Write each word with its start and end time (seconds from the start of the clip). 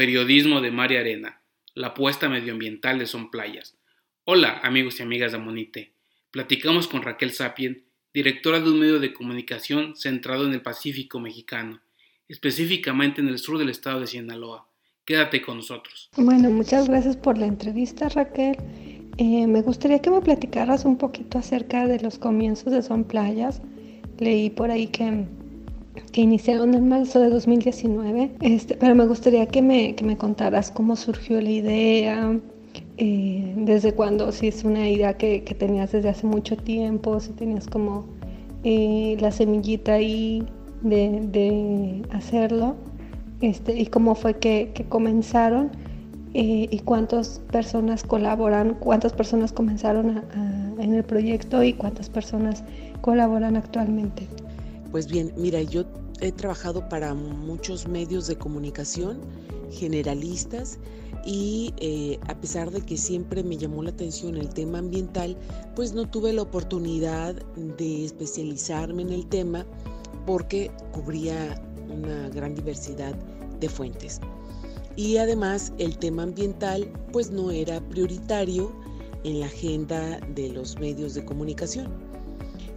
Periodismo 0.00 0.62
de 0.62 0.70
Mar 0.70 0.90
y 0.92 0.96
Arena, 0.96 1.42
la 1.74 1.88
apuesta 1.88 2.30
medioambiental 2.30 2.98
de 2.98 3.04
Son 3.04 3.30
Playas. 3.30 3.76
Hola 4.24 4.58
amigos 4.62 4.98
y 4.98 5.02
amigas 5.02 5.32
de 5.32 5.36
Amonite. 5.36 5.92
Platicamos 6.30 6.88
con 6.88 7.02
Raquel 7.02 7.32
Sapien, 7.32 7.84
directora 8.14 8.60
de 8.60 8.70
un 8.70 8.80
medio 8.80 8.98
de 8.98 9.12
comunicación 9.12 9.94
centrado 9.94 10.46
en 10.46 10.54
el 10.54 10.62
Pacífico 10.62 11.20
mexicano, 11.20 11.82
específicamente 12.28 13.20
en 13.20 13.28
el 13.28 13.38
sur 13.38 13.58
del 13.58 13.68
estado 13.68 14.00
de 14.00 14.06
Sinaloa. 14.06 14.70
Quédate 15.04 15.42
con 15.42 15.58
nosotros. 15.58 16.08
Bueno, 16.16 16.48
muchas 16.48 16.88
gracias 16.88 17.18
por 17.18 17.36
la 17.36 17.44
entrevista 17.44 18.08
Raquel. 18.08 18.56
Eh, 19.18 19.46
me 19.46 19.60
gustaría 19.60 20.00
que 20.00 20.08
me 20.08 20.22
platicaras 20.22 20.86
un 20.86 20.96
poquito 20.96 21.36
acerca 21.36 21.86
de 21.86 22.00
los 22.00 22.18
comienzos 22.18 22.72
de 22.72 22.80
Son 22.80 23.04
Playas. 23.04 23.60
Leí 24.18 24.48
por 24.48 24.70
ahí 24.70 24.86
que 24.86 25.26
que 26.12 26.20
iniciaron 26.20 26.74
en 26.74 26.88
marzo 26.88 27.20
de 27.20 27.30
2019, 27.30 28.32
este, 28.40 28.76
pero 28.76 28.94
me 28.94 29.06
gustaría 29.06 29.46
que 29.46 29.62
me, 29.62 29.94
que 29.94 30.04
me 30.04 30.16
contaras 30.16 30.70
cómo 30.70 30.96
surgió 30.96 31.40
la 31.40 31.50
idea, 31.50 32.38
eh, 32.96 33.54
desde 33.56 33.92
cuándo, 33.94 34.30
si 34.32 34.48
es 34.48 34.64
una 34.64 34.88
idea 34.88 35.16
que, 35.16 35.42
que, 35.42 35.54
tenías 35.54 35.92
desde 35.92 36.10
hace 36.10 36.26
mucho 36.26 36.56
tiempo, 36.56 37.18
si 37.18 37.32
tenías 37.32 37.66
como 37.66 38.06
eh, 38.62 39.16
la 39.20 39.30
semillita 39.32 39.94
ahí 39.94 40.46
de, 40.82 41.20
de, 41.32 42.02
hacerlo, 42.12 42.76
este, 43.40 43.78
y 43.78 43.86
cómo 43.86 44.14
fue 44.14 44.34
que, 44.38 44.70
que 44.74 44.84
comenzaron. 44.84 45.70
Eh, 46.32 46.68
y 46.70 46.78
cuántas 46.78 47.40
personas 47.50 48.04
colaboran, 48.04 48.76
cuántas 48.78 49.12
personas 49.12 49.50
comenzaron 49.50 50.18
a, 50.18 50.72
en 50.80 50.94
el 50.94 51.02
proyecto 51.02 51.64
y 51.64 51.72
cuántas 51.72 52.08
personas 52.08 52.62
colaboran 53.00 53.56
actualmente. 53.56 54.28
Pues 54.90 55.06
bien, 55.06 55.32
mira, 55.36 55.62
yo 55.62 55.84
he 56.20 56.32
trabajado 56.32 56.88
para 56.88 57.14
muchos 57.14 57.86
medios 57.86 58.26
de 58.26 58.36
comunicación 58.36 59.20
generalistas 59.70 60.78
y 61.24 61.72
eh, 61.78 62.18
a 62.26 62.34
pesar 62.40 62.70
de 62.70 62.80
que 62.80 62.96
siempre 62.96 63.44
me 63.44 63.56
llamó 63.56 63.82
la 63.82 63.90
atención 63.90 64.36
el 64.36 64.48
tema 64.48 64.78
ambiental, 64.78 65.36
pues 65.76 65.92
no 65.92 66.08
tuve 66.08 66.32
la 66.32 66.42
oportunidad 66.42 67.34
de 67.56 68.04
especializarme 68.04 69.02
en 69.02 69.10
el 69.10 69.26
tema 69.26 69.64
porque 70.26 70.70
cubría 70.92 71.62
una 71.88 72.28
gran 72.30 72.54
diversidad 72.54 73.14
de 73.60 73.68
fuentes. 73.68 74.20
Y 74.96 75.18
además 75.18 75.72
el 75.78 75.98
tema 75.98 76.24
ambiental 76.24 76.90
pues 77.12 77.30
no 77.30 77.50
era 77.50 77.80
prioritario 77.80 78.72
en 79.22 79.40
la 79.40 79.46
agenda 79.46 80.18
de 80.34 80.48
los 80.48 80.78
medios 80.78 81.14
de 81.14 81.24
comunicación 81.24 82.10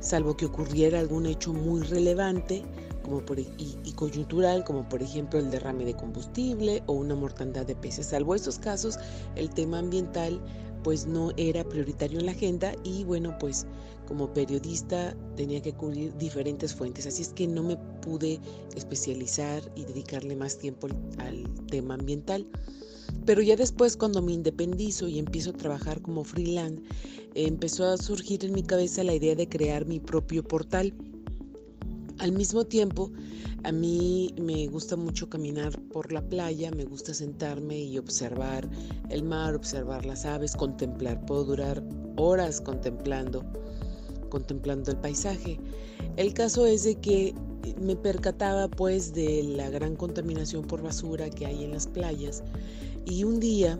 salvo 0.03 0.35
que 0.35 0.45
ocurriera 0.45 0.99
algún 0.99 1.25
hecho 1.25 1.53
muy 1.53 1.81
relevante 1.81 2.63
como 3.01 3.25
por, 3.25 3.39
y, 3.39 3.47
y, 3.57 3.91
coyuntural, 3.93 4.63
como 4.63 4.87
por 4.87 5.01
ejemplo 5.01 5.39
el 5.39 5.49
derrame 5.49 5.85
de 5.85 5.93
combustible 5.93 6.83
o 6.85 6.93
una 6.93 7.15
mortandad 7.15 7.65
de 7.65 7.75
peces. 7.75 8.07
Salvo 8.07 8.35
estos 8.35 8.59
casos, 8.59 8.97
el 9.35 9.49
tema 9.49 9.79
ambiental 9.79 10.39
pues 10.83 11.05
no 11.07 11.31
era 11.37 11.63
prioritario 11.63 12.19
en 12.19 12.25
la 12.25 12.33
agenda 12.33 12.73
y 12.83 13.03
bueno, 13.05 13.35
pues 13.39 13.65
como 14.07 14.31
periodista 14.33 15.15
tenía 15.35 15.61
que 15.61 15.73
cubrir 15.73 16.15
diferentes 16.17 16.73
fuentes, 16.73 17.07
así 17.07 17.21
es 17.21 17.29
que 17.29 17.47
no 17.47 17.63
me 17.63 17.77
pude 18.01 18.39
especializar 18.75 19.63
y 19.75 19.85
dedicarle 19.85 20.35
más 20.35 20.57
tiempo 20.57 20.87
al 21.19 21.43
tema 21.67 21.93
ambiental. 21.95 22.45
Pero 23.25 23.41
ya 23.41 23.55
después 23.55 23.95
cuando 23.95 24.21
me 24.21 24.33
independizo 24.33 25.07
y 25.07 25.19
empiezo 25.19 25.51
a 25.51 25.53
trabajar 25.53 26.01
como 26.01 26.23
freelance, 26.23 26.81
empezó 27.35 27.85
a 27.85 27.97
surgir 27.97 28.43
en 28.45 28.53
mi 28.53 28.63
cabeza 28.63 29.03
la 29.03 29.13
idea 29.13 29.35
de 29.35 29.47
crear 29.47 29.85
mi 29.85 29.99
propio 29.99 30.43
portal. 30.43 30.93
Al 32.19 32.31
mismo 32.31 32.63
tiempo, 32.65 33.11
a 33.63 33.71
mí 33.71 34.33
me 34.39 34.67
gusta 34.67 34.95
mucho 34.95 35.29
caminar 35.29 35.79
por 35.93 36.11
la 36.11 36.21
playa, 36.21 36.69
me 36.71 36.85
gusta 36.85 37.13
sentarme 37.13 37.79
y 37.79 37.97
observar 37.97 38.69
el 39.09 39.23
mar, 39.23 39.55
observar 39.55 40.05
las 40.05 40.25
aves, 40.25 40.55
contemplar. 40.55 41.25
Puedo 41.25 41.45
durar 41.45 41.83
horas 42.17 42.61
contemplando, 42.61 43.43
contemplando 44.29 44.91
el 44.91 44.97
paisaje. 44.97 45.59
El 46.17 46.33
caso 46.33 46.65
es 46.65 46.83
de 46.83 46.95
que 46.95 47.33
me 47.81 47.95
percataba 47.95 48.67
pues 48.67 49.13
de 49.13 49.43
la 49.43 49.69
gran 49.69 49.95
contaminación 49.95 50.65
por 50.65 50.81
basura 50.81 51.29
que 51.29 51.45
hay 51.45 51.63
en 51.63 51.71
las 51.71 51.87
playas 51.87 52.43
y 53.05 53.23
un 53.23 53.39
día 53.39 53.79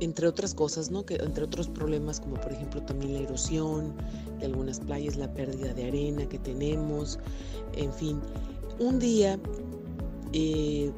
entre 0.00 0.26
otras 0.26 0.54
cosas, 0.54 0.90
¿no? 0.90 1.04
Que, 1.04 1.16
entre 1.16 1.44
otros 1.44 1.68
problemas 1.68 2.20
como 2.20 2.36
por 2.36 2.52
ejemplo 2.52 2.82
también 2.82 3.14
la 3.14 3.20
erosión 3.20 3.94
de 4.38 4.46
algunas 4.46 4.80
playas, 4.80 5.16
la 5.16 5.32
pérdida 5.32 5.72
de 5.74 5.86
arena 5.86 6.28
que 6.28 6.38
tenemos, 6.38 7.18
en 7.74 7.92
fin. 7.92 8.20
Un 8.78 8.98
día 8.98 9.38
eh, 10.32 10.92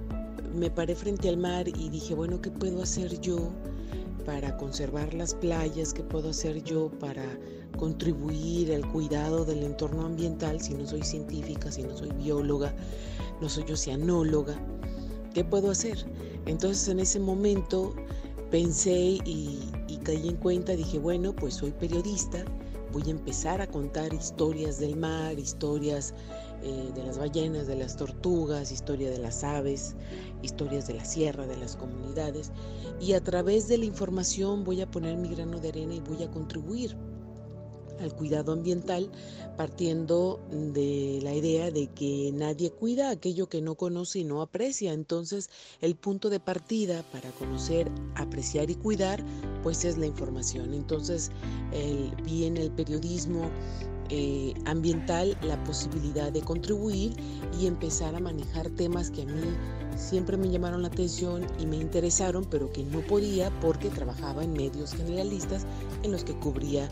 me 0.55 0.71
paré 0.71 0.94
frente 0.94 1.28
al 1.28 1.37
mar 1.37 1.69
y 1.69 1.88
dije, 1.88 2.15
bueno, 2.15 2.41
¿qué 2.41 2.50
puedo 2.50 2.83
hacer 2.83 3.21
yo 3.21 3.50
para 4.27 4.56
conservar 4.56 5.15
las 5.15 5.34
playas? 5.34 5.94
¿Qué 5.94 6.03
puedo 6.03 6.31
hacer 6.31 6.62
yo 6.62 6.91
para 6.99 7.25
contribuir 7.78 8.75
al 8.75 8.87
cuidado 8.91 9.44
del 9.44 9.62
entorno 9.62 10.05
ambiental 10.05 10.61
si 10.61 10.75
no 10.75 10.87
soy 10.87 11.03
científica, 11.03 11.71
si 11.71 11.82
no 11.82 11.97
soy 11.97 12.11
bióloga, 12.12 12.75
no 13.41 13.49
soy 13.49 13.71
oceanóloga? 13.71 14.61
¿Qué 15.32 15.44
puedo 15.44 15.71
hacer? 15.71 16.05
Entonces 16.47 16.88
en 16.88 17.00
ese 17.00 17.21
momento 17.21 17.94
pensé 18.50 19.19
y, 19.25 19.59
caí 20.05 20.28
en 20.28 20.37
cuenta, 20.37 20.72
dije, 20.72 20.99
bueno, 20.99 21.34
pues 21.34 21.55
soy 21.55 21.72
periodista, 21.72 22.44
voy 22.93 23.03
a 23.06 23.11
empezar 23.11 23.61
a 23.61 23.66
contar 23.66 24.12
historias 24.15 24.78
del 24.78 24.97
mar, 24.97 25.38
historias 25.38 26.15
eh, 26.62 26.91
de 26.94 27.03
las 27.05 27.19
ballenas, 27.19 27.66
de 27.66 27.77
las 27.77 27.97
tortugas, 27.97 28.72
historia 28.72 29.11
de 29.11 29.19
las 29.19 29.44
aves, 29.44 29.94
historias 30.43 30.87
de 30.87 30.94
la 30.94 31.05
sierra, 31.05 31.47
de 31.47 31.56
las 31.59 31.77
comunidades, 31.77 32.50
y 32.99 33.12
a 33.12 33.21
través 33.22 33.69
de 33.69 33.78
la 33.78 33.84
información 33.84 34.65
voy 34.65 34.81
a 34.81 34.91
poner 34.91 35.17
mi 35.17 35.28
grano 35.28 35.61
de 35.61 35.69
arena 35.69 35.94
y 35.94 36.00
voy 36.00 36.22
a 36.22 36.31
contribuir 36.31 36.97
al 38.00 38.15
cuidado 38.15 38.53
ambiental 38.53 39.11
partiendo 39.56 40.41
de 40.50 41.21
la 41.22 41.34
idea 41.34 41.71
de 41.71 41.88
que 41.88 42.31
nadie 42.33 42.71
cuida 42.71 43.11
aquello 43.11 43.49
que 43.49 43.61
no 43.61 43.75
conoce 43.75 44.21
y 44.21 44.25
no 44.25 44.41
aprecia. 44.41 44.93
Entonces, 44.93 45.50
el 45.83 45.97
punto 45.97 46.31
de 46.31 46.41
partida 46.41 47.03
para 47.12 47.31
conocer, 47.33 47.91
apreciar 48.15 48.71
y 48.71 48.75
cuidar, 48.75 49.22
pues 49.62 49.84
es 49.84 49.99
la 49.99 50.06
información. 50.06 50.72
Entonces, 50.72 51.31
el, 51.72 52.11
vi 52.25 52.47
en 52.47 52.56
el 52.56 52.71
periodismo 52.71 53.50
eh, 54.10 54.54
ambiental 54.66 55.37
la 55.43 55.62
posibilidad 55.65 56.32
de 56.32 56.41
contribuir 56.41 57.15
y 57.60 57.66
empezar 57.66 58.15
a 58.15 58.21
manejar 58.21 58.69
temas 58.71 59.10
que 59.10 59.22
a 59.22 59.26
mí 59.26 59.56
siempre 59.97 60.37
me 60.37 60.48
llamaron 60.48 60.82
la 60.82 60.88
atención 60.88 61.47
y 61.59 61.66
me 61.66 61.76
interesaron, 61.76 62.44
pero 62.44 62.72
que 62.72 62.82
no 62.84 63.00
podía 63.00 63.50
porque 63.60 63.88
trabajaba 63.88 64.43
en 64.43 64.53
medios 64.53 64.94
generalistas 64.94 65.66
en 66.03 66.12
los 66.12 66.25
que 66.25 66.34
cubría 66.34 66.88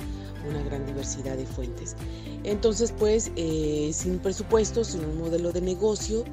una 0.48 0.62
gran 0.62 0.86
diversidad 0.86 1.36
de 1.36 1.46
fuentes. 1.46 1.96
Entonces, 2.44 2.92
pues, 2.96 3.32
eh, 3.36 3.90
sin 3.92 4.18
presupuesto, 4.18 4.84
sin 4.84 5.04
un 5.04 5.18
modelo 5.18 5.52
de 5.52 5.60
negocio, 5.60 6.24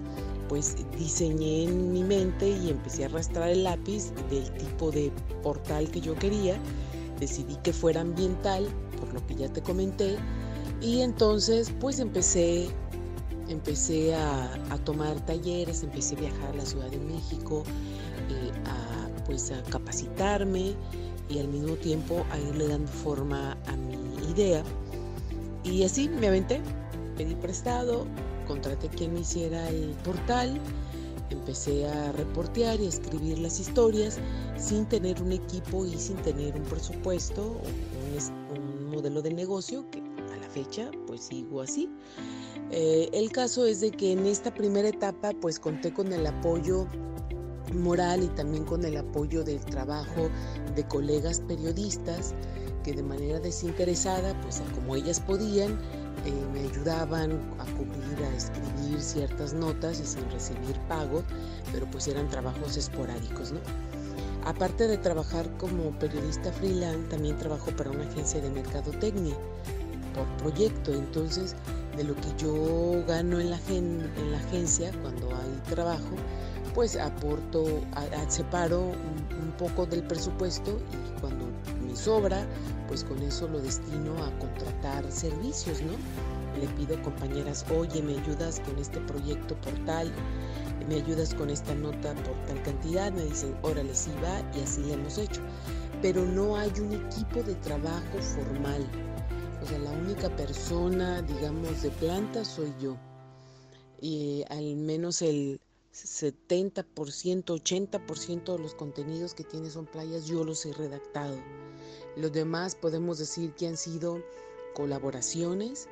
pues 0.48 0.76
diseñé 0.98 1.64
en 1.64 1.92
mi 1.92 2.04
mente 2.04 2.50
y 2.50 2.70
empecé 2.70 3.04
a 3.04 3.08
arrastrar 3.08 3.50
el 3.50 3.64
lápiz 3.64 4.12
del 4.30 4.52
tipo 4.54 4.92
de 4.92 5.12
portal 5.42 5.90
que 5.90 6.02
yo 6.02 6.16
quería. 6.16 6.58
Decidí 7.20 7.56
que 7.64 7.74
fuera 7.74 8.02
ambiental, 8.02 8.68
por 9.00 9.14
lo 9.14 9.26
que 9.26 9.36
ya 9.36 9.52
te 9.52 9.62
comenté, 9.62 10.18
y 10.82 11.02
entonces 11.02 11.72
pues 11.80 12.00
empecé, 12.00 12.68
empecé 13.48 14.16
a, 14.16 14.50
tomar 14.84 15.20
talleres, 15.26 15.84
empecé 15.84 16.16
a 16.16 16.20
viajar 16.20 16.50
a 16.52 16.58
la 16.58 16.66
Ciudad 16.66 16.90
de 16.90 17.00
México, 17.00 17.64
eh, 18.30 18.52
a, 18.66 19.26
pues 19.26 19.52
a 19.52 19.64
capacitarme 19.64 20.76
y 21.30 21.40
al 21.40 21.48
mismo 21.48 21.76
tiempo 21.76 22.24
a 22.32 22.40
irle 22.40 22.68
dando 22.68 22.92
forma 22.92 23.58
a 23.66 23.76
mi 23.76 24.32
idea. 24.32 24.64
Y 25.64 25.84
así 25.84 26.08
me 26.08 26.28
aventé, 26.28 26.62
pedí 27.18 27.34
prestado, 27.36 28.06
contraté 28.48 28.90
quien 28.90 29.14
me 29.14 29.22
hiciera 29.22 29.68
el 29.70 29.96
portal, 30.04 30.60
empecé 31.32 31.88
a 31.88 32.12
reportear 32.12 32.80
y 32.80 32.86
a 32.86 32.90
escribir 32.90 33.40
las 33.40 33.60
historias 33.60 34.20
sin 34.58 34.86
tener 34.86 35.22
un 35.22 35.32
equipo 35.32 35.86
y 35.86 35.98
sin 35.98 36.18
tener 36.18 36.56
un 36.56 36.64
presupuesto 36.64 37.60
un, 38.54 38.90
modelo 38.90 39.22
de 39.22 39.34
negocio 39.34 39.86
fecha 40.56 40.90
pues 41.06 41.22
sigo 41.22 41.62
así. 41.62 41.90
Eh, 42.72 43.10
el 43.14 43.32
caso 43.32 43.66
es 43.66 43.82
de 43.82 43.92
que 43.92 44.14
en 44.14 44.26
esta 44.26 44.54
primera 44.54 44.88
etapa 44.88 45.32
pues 45.42 45.60
conté 45.60 45.94
con 45.94 46.12
el 46.14 46.26
apoyo 46.26 46.88
moral 47.74 48.24
y 48.24 48.28
también 48.30 48.64
con 48.64 48.86
el 48.86 48.98
apoyo 48.98 49.44
del 49.44 49.60
trabajo 49.66 50.30
de 50.76 50.88
colegas 50.88 51.42
periodistas 51.42 52.34
que 52.84 52.94
de 52.94 53.04
manera 53.04 53.40
desinteresada, 53.40 54.40
pues 54.42 54.62
como 54.76 54.96
ellas 54.96 55.20
podían, 55.20 55.72
eh, 56.26 56.32
me 56.54 56.62
ayudaban 56.62 57.32
a 57.60 57.66
cubrir, 57.78 58.24
a 58.24 58.36
escribir 58.36 59.02
ciertas 59.02 59.54
notas 59.54 60.00
y 60.00 60.06
sin 60.06 60.30
recibir 60.30 60.80
pago, 60.88 61.24
pero 61.72 61.90
pues 61.90 62.08
eran 62.08 62.30
trabajos 62.30 62.78
esporádicos, 62.78 63.52
¿no? 63.52 63.60
Aparte 64.46 64.88
de 64.88 65.00
trabajar 65.00 65.50
como 65.58 65.98
periodista 65.98 66.52
freelance, 66.54 67.10
también 67.10 67.36
trabajo 67.40 67.72
para 67.76 67.90
una 67.90 68.04
agencia 68.04 68.40
de 68.40 68.52
mercadotecnia 68.52 69.36
proyecto. 70.38 70.94
Entonces, 70.94 71.56
de 71.98 72.04
lo 72.04 72.16
que 72.16 72.28
yo 72.38 73.06
gano 73.08 73.40
en 73.40 73.50
la, 73.50 73.60
en 73.70 74.32
la 74.32 74.38
agencia 74.38 74.92
cuando 75.02 75.28
hay 75.36 75.74
trabajo, 75.74 76.16
pues 76.76 76.98
aporto, 76.98 77.82
separo 78.28 78.82
un, 78.82 79.54
poco 79.58 79.86
del 79.86 80.04
presupuesto 80.04 80.78
y 80.92 81.22
cuando 81.22 81.46
me 81.88 81.96
sobra, 81.96 82.46
pues 82.90 83.06
con 83.06 83.22
eso 83.22 83.48
lo 83.48 83.62
destino 83.62 84.14
a 84.22 84.38
contratar 84.38 85.10
servicios, 85.10 85.82
¿no? 85.82 85.94
Le 86.60 86.68
pido 86.76 87.02
compañeras, 87.02 87.66
oye, 87.74 88.02
¿me 88.02 88.18
ayudas 88.18 88.60
con 88.60 88.78
este 88.78 89.00
proyecto 89.00 89.56
portal? 89.62 90.12
¿Me 90.90 90.96
ayudas 90.96 91.34
con 91.34 91.50
esta 91.50 91.74
nota 91.74 92.14
por 92.16 92.36
tal 92.48 92.62
cantidad? 92.64 93.14
Me 93.14 93.24
dicen, 93.24 93.56
órale, 93.62 93.96
sí 93.96 94.12
va 94.22 94.42
y 94.58 94.62
así 94.62 94.84
le 94.84 94.94
hemos 94.96 95.18
hecho. 95.18 95.40
Pero 96.02 96.26
no 96.26 96.58
hay 96.58 96.72
un 96.82 96.92
equipo 96.92 97.42
de 97.42 97.56
trabajo 97.56 98.18
formal. 98.20 98.86
O 99.66 99.68
sea, 99.68 99.80
la 99.80 99.94
única 99.94 100.30
persona, 100.36 101.24
digamos, 101.24 101.82
de 101.82 101.90
planta 101.90 102.46
soy 102.46 102.72
yo. 102.80 102.96
Y 104.00 104.44
al 104.50 104.76
menos 104.76 105.24
el 105.24 105.60
70%, 105.92 107.46
80% 107.46 108.58
de 108.58 108.60
los 108.60 108.76
contenidos 108.76 109.34
que 109.34 109.44
tiene 109.44 109.72
son 109.72 109.88
playas, 109.88 110.28
yo 110.28 110.44
los 110.44 110.64
he 110.68 110.74
redactado. 110.74 111.36
Los 112.16 112.32
demás 112.32 112.76
podemos 112.76 113.18
decir 113.18 113.54
que 113.54 113.66
han 113.66 113.76
sido 113.76 114.22
colaboraciones 114.76 115.90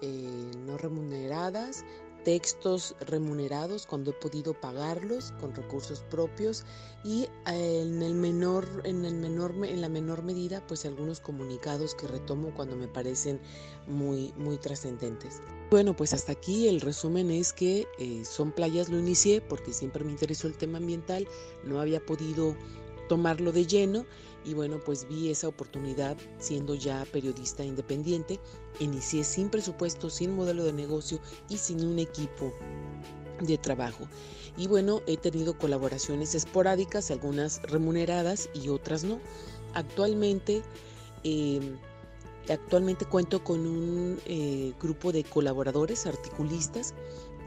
eh, 0.00 0.52
no 0.64 0.78
remuneradas, 0.78 1.84
textos 2.24 2.94
remunerados 3.00 3.86
cuando 3.86 4.10
he 4.10 4.14
podido 4.14 4.54
pagarlos 4.54 5.32
con 5.40 5.54
recursos 5.54 6.00
propios 6.10 6.64
y 7.04 7.28
eh, 7.46 7.82
en 7.82 8.02
el 8.02 8.14
menor 8.14 8.66
en 8.84 9.04
el 9.04 9.14
menor 9.14 9.54
en 9.64 9.80
la 9.80 9.88
menor 9.88 10.22
medida 10.22 10.64
pues 10.66 10.84
algunos 10.84 11.20
comunicados 11.20 11.94
que 11.94 12.06
retomo 12.06 12.52
cuando 12.54 12.76
me 12.76 12.88
parecen 12.88 13.40
muy 13.86 14.32
muy 14.36 14.56
trascendentes. 14.58 15.40
Bueno, 15.70 15.94
pues 15.94 16.12
hasta 16.12 16.32
aquí 16.32 16.68
el 16.68 16.80
resumen 16.80 17.30
es 17.30 17.52
que 17.52 17.86
eh, 17.98 18.24
Son 18.24 18.52
Playas 18.52 18.88
lo 18.88 18.98
inicié 18.98 19.40
porque 19.40 19.72
siempre 19.72 20.04
me 20.04 20.12
interesó 20.12 20.46
el 20.46 20.56
tema 20.56 20.78
ambiental, 20.78 21.28
no 21.64 21.80
había 21.80 22.04
podido 22.04 22.56
tomarlo 23.08 23.52
de 23.52 23.66
lleno 23.66 24.06
y 24.48 24.54
bueno, 24.54 24.80
pues 24.84 25.06
vi 25.06 25.30
esa 25.30 25.46
oportunidad 25.48 26.16
siendo 26.38 26.74
ya 26.74 27.04
periodista 27.12 27.64
independiente. 27.64 28.40
Inicié 28.80 29.22
sin 29.24 29.50
presupuesto, 29.50 30.08
sin 30.08 30.34
modelo 30.34 30.64
de 30.64 30.72
negocio 30.72 31.20
y 31.50 31.58
sin 31.58 31.84
un 31.84 31.98
equipo 31.98 32.52
de 33.42 33.58
trabajo. 33.58 34.08
Y 34.56 34.66
bueno, 34.66 35.02
he 35.06 35.18
tenido 35.18 35.58
colaboraciones 35.58 36.34
esporádicas, 36.34 37.10
algunas 37.10 37.60
remuneradas 37.62 38.48
y 38.54 38.70
otras 38.70 39.04
no. 39.04 39.20
Actualmente 39.74 40.62
em, 41.24 41.76
Actualmente 42.48 43.04
cuento 43.04 43.44
con 43.44 43.66
un 43.66 44.18
eh, 44.24 44.72
grupo 44.80 45.12
de 45.12 45.22
colaboradores, 45.22 46.06
articulistas, 46.06 46.94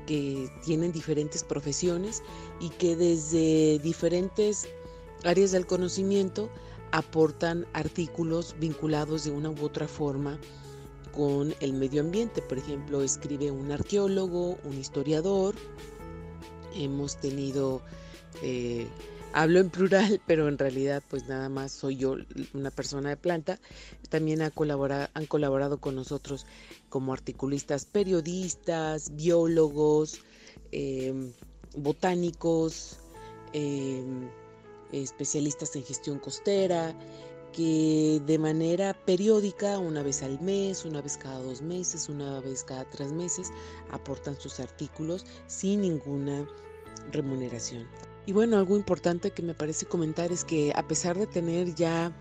que 0.06 0.48
tienen 0.64 0.92
diferentes 0.92 1.44
profesiones 1.44 2.22
y 2.60 2.70
que 2.70 2.96
desde 2.96 3.80
diferentes 3.80 4.68
áreas 5.24 5.52
del 5.52 5.66
conocimiento 5.66 6.50
aportan 6.92 7.66
artículos 7.74 8.56
vinculados 8.60 9.24
de 9.24 9.32
una 9.32 9.50
u 9.50 9.64
otra 9.64 9.88
forma 9.88 10.40
con 11.12 11.54
el 11.60 11.74
medio 11.74 12.02
ambiente. 12.02 12.42
Por 12.42 12.58
ejemplo, 12.58 13.02
escribe 13.02 13.52
un 13.52 13.72
arqueólogo, 13.72 14.58
un 14.64 14.78
historiador. 14.78 15.56
Hemos 16.74 17.18
tenido 17.20 17.82
eh, 18.42 18.88
Hablo 19.34 19.60
en 19.60 19.70
plural, 19.70 20.22
pero 20.28 20.48
en 20.48 20.58
realidad 20.58 21.02
pues 21.10 21.28
nada 21.28 21.48
más 21.50 21.72
soy 21.72 21.98
yo 21.98 22.18
una 22.54 22.72
persona 22.72 23.10
de 23.10 23.18
planta. 23.18 23.60
También 24.10 24.42
han 24.42 24.52
colaborado 24.52 25.78
con 25.80 25.96
nosotros 25.96 26.46
como 26.90 27.14
articulistas, 27.14 27.86
periodistas, 27.86 29.16
biólogos, 29.16 30.20
em, 30.72 31.32
botánicos, 31.78 32.98
em, 33.54 34.30
especialistas 34.92 35.76
en 35.76 35.84
gestión 35.84 36.20
costera, 36.20 36.96
que 37.52 38.22
de 38.26 38.38
manera 38.38 38.94
periódica, 39.06 39.78
una 39.78 40.04
vez 40.04 40.24
al 40.24 40.40
mes, 40.40 40.86
una 40.86 41.02
vez 41.02 41.18
cada 41.18 41.40
dos 41.42 41.62
meses, 41.62 42.08
una 42.08 42.40
vez 42.40 42.64
cada 42.64 42.86
tres 42.86 43.12
meses, 43.12 43.52
aportan 43.92 44.40
sus 44.40 44.60
artículos 44.60 45.26
sin 45.48 45.82
ninguna 45.82 46.48
remuneración. 47.12 47.88
Y 48.26 48.34
bueno, 48.34 48.58
algo 48.58 48.78
importante 48.78 49.32
que 49.32 49.42
me 49.42 49.54
parece 49.54 49.86
comentar 49.86 50.32
es 50.32 50.46
que 50.46 50.72
a 50.76 50.88
pesar 50.88 51.18
de 51.18 51.28
tener 51.28 51.74
ya 51.76 52.16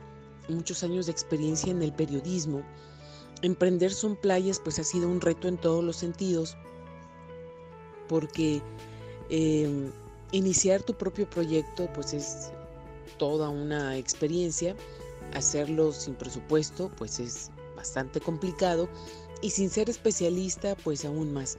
muchos 0.48 0.82
años 0.82 1.06
de 1.06 1.12
experiencia 1.12 1.70
en 1.70 1.82
el 1.82 1.92
periodismo, 1.92 2.62
emprender 3.42 3.92
Son 3.92 4.16
Playas 4.16 4.58
pues 4.58 4.78
ha 4.78 4.84
sido 4.84 5.08
un 5.08 5.20
reto 5.20 5.46
en 5.46 5.58
todos 5.58 5.84
los 5.84 5.96
sentidos, 5.96 6.56
porque 8.08 8.62
em, 9.28 9.92
iniciar 10.32 10.82
tu 10.82 10.94
propio 10.94 11.28
proyecto 11.28 11.88
pues 11.92 12.14
es 12.14 12.50
toda 13.18 13.48
una 13.48 13.96
experiencia, 13.96 14.76
hacerlo 15.34 15.92
sin 15.92 16.14
presupuesto 16.14 16.90
pues 16.96 17.20
es 17.20 17.50
bastante 17.76 18.20
complicado. 18.20 18.88
Y 19.42 19.50
sin 19.50 19.70
ser 19.70 19.88
especialista 19.88 20.76
pues 20.76 21.04
aún 21.04 21.32
más. 21.32 21.56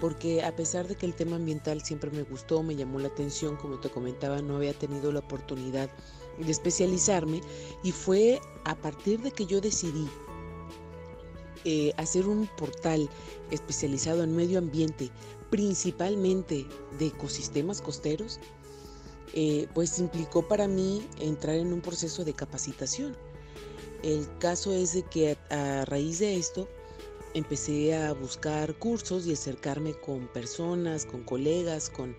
Porque 0.00 0.42
a 0.42 0.54
pesar 0.54 0.86
de 0.86 0.96
que 0.96 1.06
el 1.06 1.14
tema 1.14 1.36
ambiental 1.36 1.82
siempre 1.82 2.10
me 2.10 2.24
gustó, 2.24 2.62
me 2.62 2.76
llamó 2.76 2.98
la 2.98 3.08
atención, 3.08 3.56
como 3.56 3.78
te 3.80 3.88
comentaba, 3.88 4.42
no 4.42 4.56
había 4.56 4.74
tenido 4.74 5.12
la 5.12 5.20
oportunidad 5.20 5.88
de 6.38 6.50
especializarme. 6.50 7.40
Y 7.82 7.92
fue 7.92 8.40
a 8.64 8.74
partir 8.74 9.20
de 9.20 9.30
que 9.30 9.46
yo 9.46 9.60
decidí 9.60 10.08
eh, 11.64 11.92
hacer 11.96 12.26
un 12.26 12.48
portal 12.58 13.08
especializado 13.50 14.24
en 14.24 14.34
medio 14.34 14.58
ambiente, 14.58 15.10
principalmente 15.48 16.66
de 16.98 17.06
ecosistemas 17.06 17.80
costeros, 17.80 18.40
eh, 19.34 19.66
pues 19.74 19.98
implicó 19.98 20.46
para 20.46 20.68
mí 20.68 21.06
entrar 21.18 21.56
en 21.56 21.72
un 21.72 21.80
proceso 21.80 22.24
de 22.24 22.34
capacitación. 22.34 23.16
El 24.02 24.26
caso 24.38 24.72
es 24.72 24.94
de 24.94 25.02
que 25.04 25.38
a 25.50 25.84
raíz 25.84 26.18
de 26.18 26.36
esto, 26.36 26.68
empecé 27.34 27.94
a 27.94 28.12
buscar 28.12 28.78
cursos 28.78 29.26
y 29.26 29.32
acercarme 29.32 29.94
con 29.94 30.28
personas, 30.28 31.06
con 31.06 31.22
colegas, 31.22 31.88
con 31.88 32.16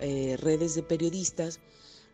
eh, 0.00 0.36
redes 0.40 0.74
de 0.74 0.82
periodistas 0.82 1.60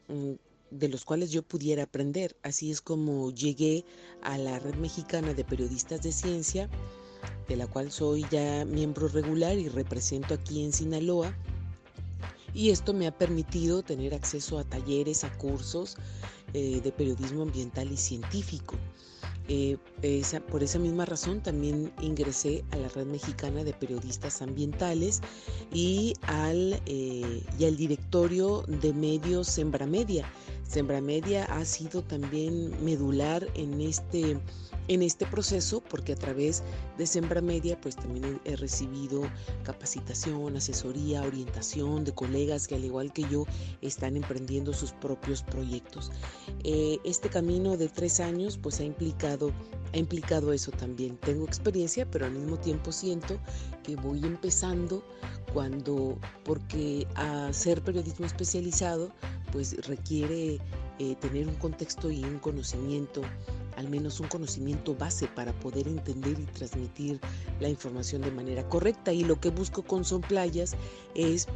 mm, 0.08 0.32
de 0.70 0.88
los 0.88 1.05
cuales 1.05 1.31
yo 1.31 1.43
pudiera 1.43 1.85
aprender. 1.85 2.37
Así 2.43 2.70
es 2.70 2.81
como 2.81 3.31
llegué 3.31 3.85
a 4.23 4.38
la 4.38 4.58
Red 4.58 4.76
Mexicana 4.76 5.35
de 5.35 5.44
Periodistas 5.44 6.02
de 6.02 6.12
Ciencia, 6.12 6.69
de 7.49 7.56
la 7.56 7.67
cual 7.67 7.91
soy 7.91 8.25
ya 8.31 8.64
miembro 8.64 9.09
regular 9.09 9.59
y 9.59 9.69
represento 9.69 10.35
aquí 10.35 10.64
en 10.64 10.73
Sinaloa. 10.73 11.35
Y 12.54 12.71
esto 12.71 12.92
me 12.92 13.07
ha 13.07 13.16
permitido 13.16 13.83
tener 13.83 14.14
acceso 14.14 14.59
a 14.59 14.64
talleres, 14.64 15.25
a 15.25 15.37
cursos 15.38 15.97
eh, 16.52 16.80
de 16.83 16.92
periodismo 16.92 17.42
ambiental 17.42 17.90
y 17.92 17.97
científico. 17.97 18.76
Eh, 19.52 19.78
por 20.49 20.62
esa 20.62 20.78
misma 20.78 21.07
razón 21.07 21.42
también 21.42 21.92
ingresé 22.00 22.62
a 22.71 22.76
la 22.76 22.88
Red 22.88 23.07
Mexicana 23.07 23.64
de 23.64 23.73
Periodistas 23.73 24.42
Ambientales 24.42 25.21
y 25.73 26.14
al, 26.23 26.80
eh, 26.87 27.42
y 27.59 27.64
al 27.64 27.76
directorio 27.76 28.62
de 28.69 28.92
medios 28.92 29.49
Sembramedia. 29.49 30.30
Sembramedia 30.62 31.47
ha 31.47 31.64
sido 31.64 32.02
también 32.02 32.73
medular 32.85 33.45
en 33.54 33.80
este 33.80 34.38
en 34.90 35.02
este 35.02 35.25
proceso 35.25 35.80
porque 35.88 36.14
a 36.14 36.16
través 36.16 36.64
de 36.99 37.06
Sembra 37.06 37.40
Media 37.40 37.80
pues 37.80 37.94
también 37.94 38.40
he 38.44 38.56
recibido 38.56 39.23
capacitación, 39.62 40.56
asesoría, 40.56 41.23
orientación 41.23 42.02
de 42.02 42.12
colegas 42.12 42.66
que 42.66 42.75
al 42.75 42.85
igual 42.85 43.12
que 43.12 43.23
yo 43.30 43.47
están 43.82 44.16
emprendiendo 44.16 44.73
sus 44.73 44.90
propios 44.90 45.44
proyectos. 45.44 46.11
Eh, 46.64 46.99
este 47.04 47.28
camino 47.28 47.76
de 47.76 47.88
tres 47.88 48.18
años 48.18 48.59
pues 48.59 48.80
ha 48.80 48.85
implicado, 48.85 49.52
ha 49.94 49.97
implicado 49.97 50.52
eso 50.52 50.73
también. 50.73 51.16
Tengo 51.18 51.44
experiencia 51.44 52.04
pero 52.11 52.26
al 52.26 52.32
mismo 52.32 52.59
tiempo 52.59 52.90
siento 52.90 53.38
que 53.85 53.94
voy 53.94 54.18
empezando 54.25 55.04
cuando, 55.52 56.18
porque 56.42 57.06
hacer 57.14 57.80
periodismo 57.82 58.26
especializado 58.26 59.12
pues 59.52 59.87
requiere 59.87 60.59
eh, 60.99 61.14
tener 61.20 61.47
un 61.47 61.54
contexto 61.54 62.11
y 62.11 62.25
un 62.25 62.40
conocimiento 62.40 63.23
al 63.80 63.88
menos 63.88 64.20
un 64.20 64.28
conocimiento 64.28 64.94
base 64.94 65.26
para 65.26 65.52
poder 65.52 65.88
entender 65.88 66.38
y 66.38 66.44
transmitir 66.44 67.18
la 67.58 67.68
información 67.68 68.22
de 68.22 68.30
manera 68.30 68.68
correcta. 68.68 69.12
Y 69.12 69.25
lo 69.25 69.40
que 69.40 69.49
busco 69.49 69.82
con 69.82 70.04
Son 70.04 70.20
Playas 70.20 70.76
es 71.14 71.49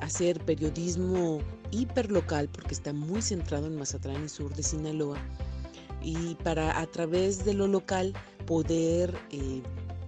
hacer 0.00 0.38
periodismo 0.44 1.40
hiperlocal, 1.70 2.48
porque 2.48 2.74
está 2.74 2.92
muy 2.92 3.22
centrado 3.22 3.66
en 3.66 3.76
Mazatlán 3.76 4.24
y 4.24 4.28
sur 4.28 4.54
de 4.54 4.62
Sinaloa, 4.62 5.18
y 6.02 6.34
para 6.36 6.78
a 6.78 6.86
través 6.86 7.44
de 7.44 7.54
lo 7.54 7.66
local 7.68 8.12
poder 8.46 9.14
eh, 9.30 9.62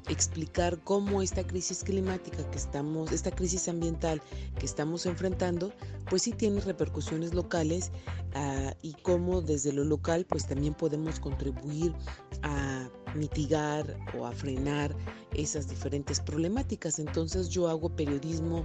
explicar 0.09 0.79
cómo 0.85 1.23
esta 1.23 1.47
crisis 1.47 1.83
climática 1.83 2.49
que 2.51 2.59
estamos, 2.59 3.13
esta 3.13 3.31
crisis 3.31 3.69
ambiental 3.69 4.21
que 4.59 4.67
estamos 4.67 5.07
enfrentando, 5.07 5.73
pues 6.09 6.23
sí 6.23 6.33
tiene 6.33 6.61
repercusiones 6.61 7.35
locales 7.35 7.91
ah, 8.35 8.75
y 8.83 8.93
cómo 9.03 9.41
desde 9.41 9.73
lo 9.73 9.85
local 9.85 10.27
pues 10.29 10.47
también 10.47 10.75
podemos 10.75 11.21
contribuir 11.21 11.95
a 12.43 12.89
mitigar 13.15 13.97
o 14.19 14.27
a 14.27 14.33
frenar 14.33 14.95
esas 15.33 15.69
diferentes 15.69 16.21
problemáticas. 16.21 16.99
Entonces 16.99 17.49
yo 17.49 17.69
hago 17.69 17.89
periodismo 17.89 18.65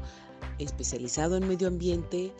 especializado 0.57 1.37
en 1.37 1.47
medio 1.47 1.67
ambiente, 1.67 2.33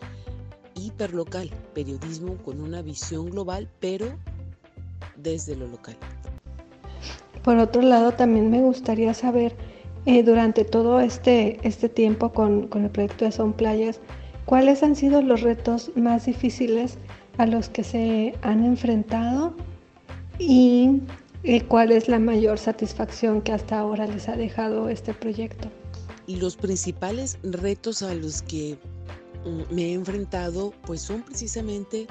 hiperlocal, 0.75 1.49
periodismo 1.73 2.37
con 2.43 2.61
una 2.61 2.81
visión 2.81 3.29
global, 3.29 3.69
pero 3.79 4.17
desde 5.15 5.55
lo 5.55 5.67
local. 5.67 5.97
Por 7.43 7.57
otro 7.57 7.81
lado, 7.81 8.11
también 8.11 8.49
me 8.49 8.61
gustaría 8.61 9.13
saber, 9.13 9.55
eh, 10.05 10.23
durante 10.23 10.65
todo 10.65 10.99
este, 10.99 11.59
este 11.63 11.89
tiempo 11.89 12.31
con, 12.31 12.67
con, 12.67 12.83
el 12.83 12.89
proyecto 12.89 13.25
de 13.25 13.31
Son 13.31 13.53
Playas, 13.53 13.99
¿cuáles 14.45 14.83
han 14.83 14.95
sido 14.95 15.21
los 15.21 15.41
retos 15.41 15.91
más 15.95 16.25
difíciles 16.25 16.97
a 17.37 17.45
los 17.45 17.69
que 17.69 17.83
se 17.83 18.35
han 18.41 18.65
enfrentado 18.65 19.53
y 20.37 21.01
eh, 21.43 21.61
cuál 21.61 21.91
es 21.91 22.09
la 22.09 22.19
mayor 22.19 22.57
satisfacción 22.57 23.41
que 23.41 23.53
hasta 23.53 23.79
ahora 23.79 24.07
les 24.07 24.27
ha 24.27 24.35
dejado 24.35 24.89
este 24.89 25.13
proyecto? 25.13 25.69
Los 26.27 26.57
principales 26.57 27.37
retos 27.43 28.03
a 28.03 28.13
los 28.13 28.41
que 28.41 28.77
mm, 29.45 29.73
me 29.73 29.83
he 29.83 29.93
enfrentado 29.93 30.73
pues 30.85 31.01
son 31.01 31.21
precisamente 31.23 32.07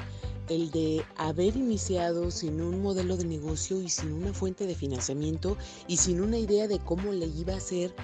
el 0.49 0.71
de 0.71 1.05
haber 1.17 1.57
iniciado 1.57 2.31
sin 2.31 2.61
un 2.61 2.83
modelo 2.83 3.17
de 3.17 3.25
negocio 3.25 3.81
y 3.81 3.89
sin 3.89 4.13
una 4.13 4.33
fuente 4.33 4.67
de 4.67 4.75
financiamiento 4.75 5.57
y 5.87 5.97
sin 5.97 6.21
una 6.21 6.39
idea 6.39 6.67
de 6.69 6.79
cómo 6.79 7.13
le 7.13 7.27
iba 7.27 7.55
a 7.55 7.59
hacer 7.59 7.95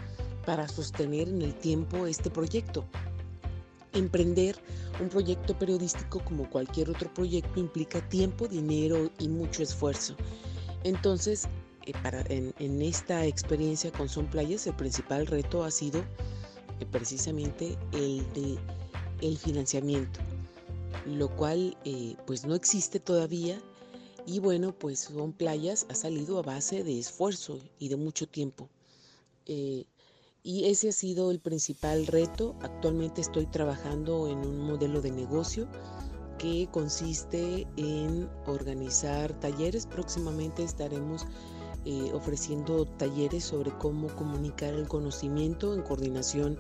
para 0.45 0.69
sostener 0.69 1.29
en 1.29 1.43
el 1.43 1.55
tiempo 1.55 2.07
este 2.07 2.31
proyecto. 2.31 2.85
Emprender 3.93 4.57
un 5.01 5.09
proyecto 5.09 5.59
periodístico 5.59 6.21
como 6.25 6.49
cualquier 6.51 6.91
otro 6.91 7.13
proyecto 7.13 7.61
implica 7.61 8.07
tiempo, 8.09 8.47
dinero 8.47 9.11
y 9.19 9.29
mucho 9.29 9.63
esfuerzo. 9.63 10.15
Entonces, 10.83 11.49
eh, 11.87 11.93
para, 12.03 12.23
en, 12.29 12.83
esta 12.83 13.25
experiencia 13.25 13.91
con 13.93 14.09
Son 14.09 14.27
Playas, 14.27 14.67
el 14.67 14.75
principal 14.75 15.27
reto 15.27 15.65
ha 15.65 15.71
sido 15.71 16.01
eh, 16.81 16.87
precisamente 16.91 17.79
el 17.93 18.19
de 18.35 18.59
el 19.21 19.39
financiamiento 19.39 20.21
lo 21.07 21.35
cual 21.37 21.77
eh, 21.85 22.17
pues 22.27 22.45
no 22.45 22.55
existe 22.55 23.01
todavía 23.01 23.61
y 24.27 24.39
bueno 24.39 24.73
pues 24.73 25.01
son 25.01 25.33
playas 25.33 25.87
ha 25.91 25.95
salido 25.95 26.39
a 26.39 26.43
base 26.43 26.83
de 26.83 26.99
esfuerzo 26.99 27.59
y 27.79 27.89
de 27.89 27.97
mucho 27.97 28.27
tiempo. 28.27 28.69
Eh, 29.47 29.85
y 30.43 30.67
ese 30.67 30.91
ha 30.91 30.93
sido 30.93 31.31
el 31.31 31.41
principal 31.41 32.07
reto. 32.07 32.55
Actualmente 32.61 33.23
estoy 33.23 33.47
trabajando 33.47 34.29
en 34.29 34.39
un 34.39 34.61
modelo 34.61 35.01
de 35.01 35.11
negocio 35.11 35.67
que 36.39 36.69
consiste 36.71 37.67
en 37.77 38.29
organizar 38.47 39.33
talleres. 39.41 39.87
Próximamente 39.87 40.63
estaremos 40.63 41.27
eh, 41.87 42.13
ofreciendo 42.15 42.87
talleres 42.87 43.45
sobre 43.45 43.71
cómo 43.77 44.09
comunicar 44.17 44.73
el 44.73 44.89
conocimiento 44.89 45.75
en 45.75 45.83
coordinación 45.83 46.59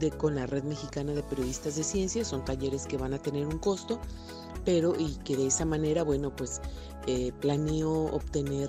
de, 0.00 0.10
con 0.10 0.34
la 0.34 0.46
Red 0.46 0.64
Mexicana 0.64 1.12
de 1.12 1.22
Periodistas 1.22 1.76
de 1.76 1.84
Ciencias. 1.84 2.26
Son 2.26 2.44
talleres 2.44 2.84
que 2.84 2.96
van 2.96 3.14
a 3.14 3.18
tener 3.18 3.46
un 3.46 3.58
costo, 3.58 4.00
pero 4.64 4.98
y 4.98 5.14
que 5.18 5.36
de 5.36 5.46
esa 5.46 5.64
manera, 5.64 6.02
bueno, 6.02 6.34
pues 6.34 6.60
eh, 7.06 7.30
planeo 7.40 8.06
obtener 8.06 8.68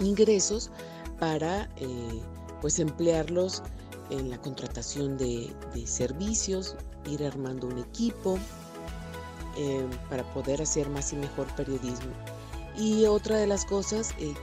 ingresos 0.00 0.72
para 1.20 1.70
eh, 1.76 2.20
pues 2.60 2.80
emplearlos 2.80 3.62
en 4.10 4.30
la 4.30 4.38
contratación 4.40 5.16
de, 5.16 5.54
servicios, 5.86 6.74
ir 7.06 7.24
armando 7.24 7.68
un 7.68 7.78
equipo 7.78 8.36
para 10.08 10.22
poder 10.32 10.62
hacer 10.62 10.88
más 10.88 11.12
y 11.12 11.16
mejor 11.16 11.46
periodismo. 11.54 12.12
Y 12.76 13.06
otra 13.06 13.36
de 13.36 13.46
las 13.46 13.64
cosas 13.64 14.12
que 14.12 14.34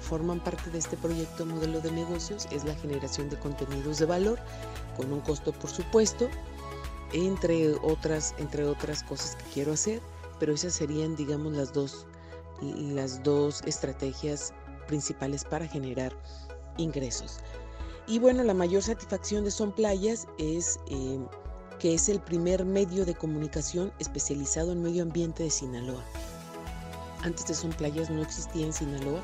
forman 0.00 0.40
parte 0.40 0.70
de 0.70 0.78
este 0.78 0.96
proyecto 0.96 1.44
modelo 1.44 1.80
de 1.80 1.90
negocios 1.90 2.46
es 2.50 2.64
la 2.64 2.74
generación 2.74 3.28
de 3.28 3.38
contenidos 3.38 3.98
de 3.98 4.06
valor 4.06 4.38
con 4.96 5.12
un 5.12 5.20
costo 5.20 5.52
por 5.52 5.70
supuesto 5.70 6.28
entre 7.12 7.74
otras 7.74 8.34
entre 8.38 8.64
otras 8.64 9.02
cosas 9.02 9.36
que 9.36 9.44
quiero 9.54 9.72
hacer 9.72 10.00
pero 10.38 10.52
esas 10.52 10.74
serían 10.74 11.16
digamos 11.16 11.52
las 11.54 11.72
dos 11.72 12.06
las 12.60 13.22
dos 13.22 13.62
estrategias 13.66 14.52
principales 14.86 15.44
para 15.44 15.66
generar 15.66 16.12
ingresos. 16.76 17.38
Y 18.06 18.18
bueno 18.18 18.42
la 18.42 18.54
mayor 18.54 18.82
satisfacción 18.82 19.44
de 19.44 19.50
Son 19.50 19.70
Playas 19.72 20.26
es 20.38 20.80
eh, 20.88 21.20
que 21.78 21.94
es 21.94 22.08
el 22.08 22.20
primer 22.20 22.64
medio 22.64 23.04
de 23.04 23.14
comunicación 23.14 23.92
especializado 23.98 24.72
en 24.72 24.82
medio 24.82 25.02
ambiente 25.02 25.44
de 25.44 25.50
Sinaloa. 25.50 26.02
Antes 27.22 27.46
de 27.46 27.54
Son 27.54 27.70
Playas 27.70 28.10
no 28.10 28.22
existía 28.22 28.66
en 28.66 28.72
Sinaloa 28.72 29.20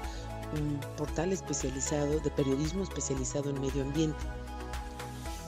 un 0.54 0.80
portal 0.96 1.32
especializado 1.32 2.20
de 2.20 2.30
periodismo 2.30 2.82
especializado 2.82 3.50
en 3.50 3.60
medio 3.60 3.82
ambiente. 3.82 4.24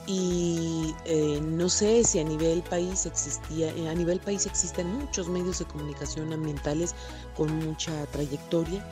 Y 0.05 0.95
eh, 1.03 1.41
no 1.41 1.67
sé 1.67 2.03
si 2.05 2.19
a 2.19 2.23
nivel 2.23 2.63
país 2.63 3.05
existía, 3.05 3.69
eh, 3.73 3.89
a 3.89 3.93
nivel 3.93 4.21
país 4.21 4.45
existen 4.45 4.87
muchos 4.87 5.27
medios 5.27 5.59
de 5.59 5.65
comunicación 5.65 6.31
ambientales 6.31 6.95
con 7.35 7.53
mucha 7.65 8.05
trayectoria, 8.07 8.87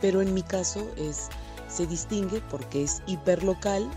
pero 0.00 0.22
en 0.22 0.32
mi 0.32 0.42
caso 0.42 0.88
es, 0.96 1.28
se 1.68 1.86
distingue 1.86 2.40
porque 2.50 2.84
es 2.84 3.02
hiperlocal 3.06 3.90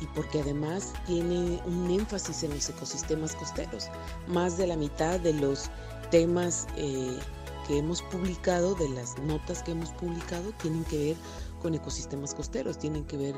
y 0.00 0.06
porque 0.06 0.40
además 0.40 0.94
tiene 1.06 1.60
un 1.64 1.88
énfasis 1.90 2.42
en 2.42 2.54
los 2.54 2.68
ecosistemas 2.68 3.36
costeros. 3.36 3.88
Más 4.26 4.56
de 4.58 4.66
la 4.66 4.76
mitad 4.76 5.20
de 5.20 5.34
los 5.34 5.70
temas 6.10 6.66
eh, 6.76 7.18
que 7.66 7.78
hemos 7.78 8.02
publicado, 8.02 8.74
de 8.74 8.88
las 8.88 9.18
notas 9.18 9.62
que 9.62 9.72
hemos 9.72 9.90
publicado, 9.92 10.52
tienen 10.62 10.84
que 10.84 10.98
ver 10.98 11.16
con 11.60 11.74
ecosistemas 11.74 12.34
costeros, 12.34 12.78
tienen 12.78 13.04
que 13.04 13.16
ver 13.16 13.34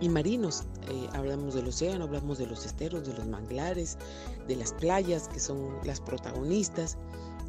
y 0.00 0.08
marinos. 0.08 0.64
Eh, 0.88 1.08
hablamos 1.12 1.54
del 1.54 1.68
océano, 1.68 2.04
hablamos 2.04 2.38
de 2.38 2.46
los 2.46 2.64
esteros, 2.66 3.06
de 3.06 3.14
los 3.14 3.26
manglares, 3.26 3.98
de 4.48 4.56
las 4.56 4.72
playas 4.72 5.28
que 5.28 5.38
son 5.38 5.78
las 5.84 6.00
protagonistas 6.00 6.96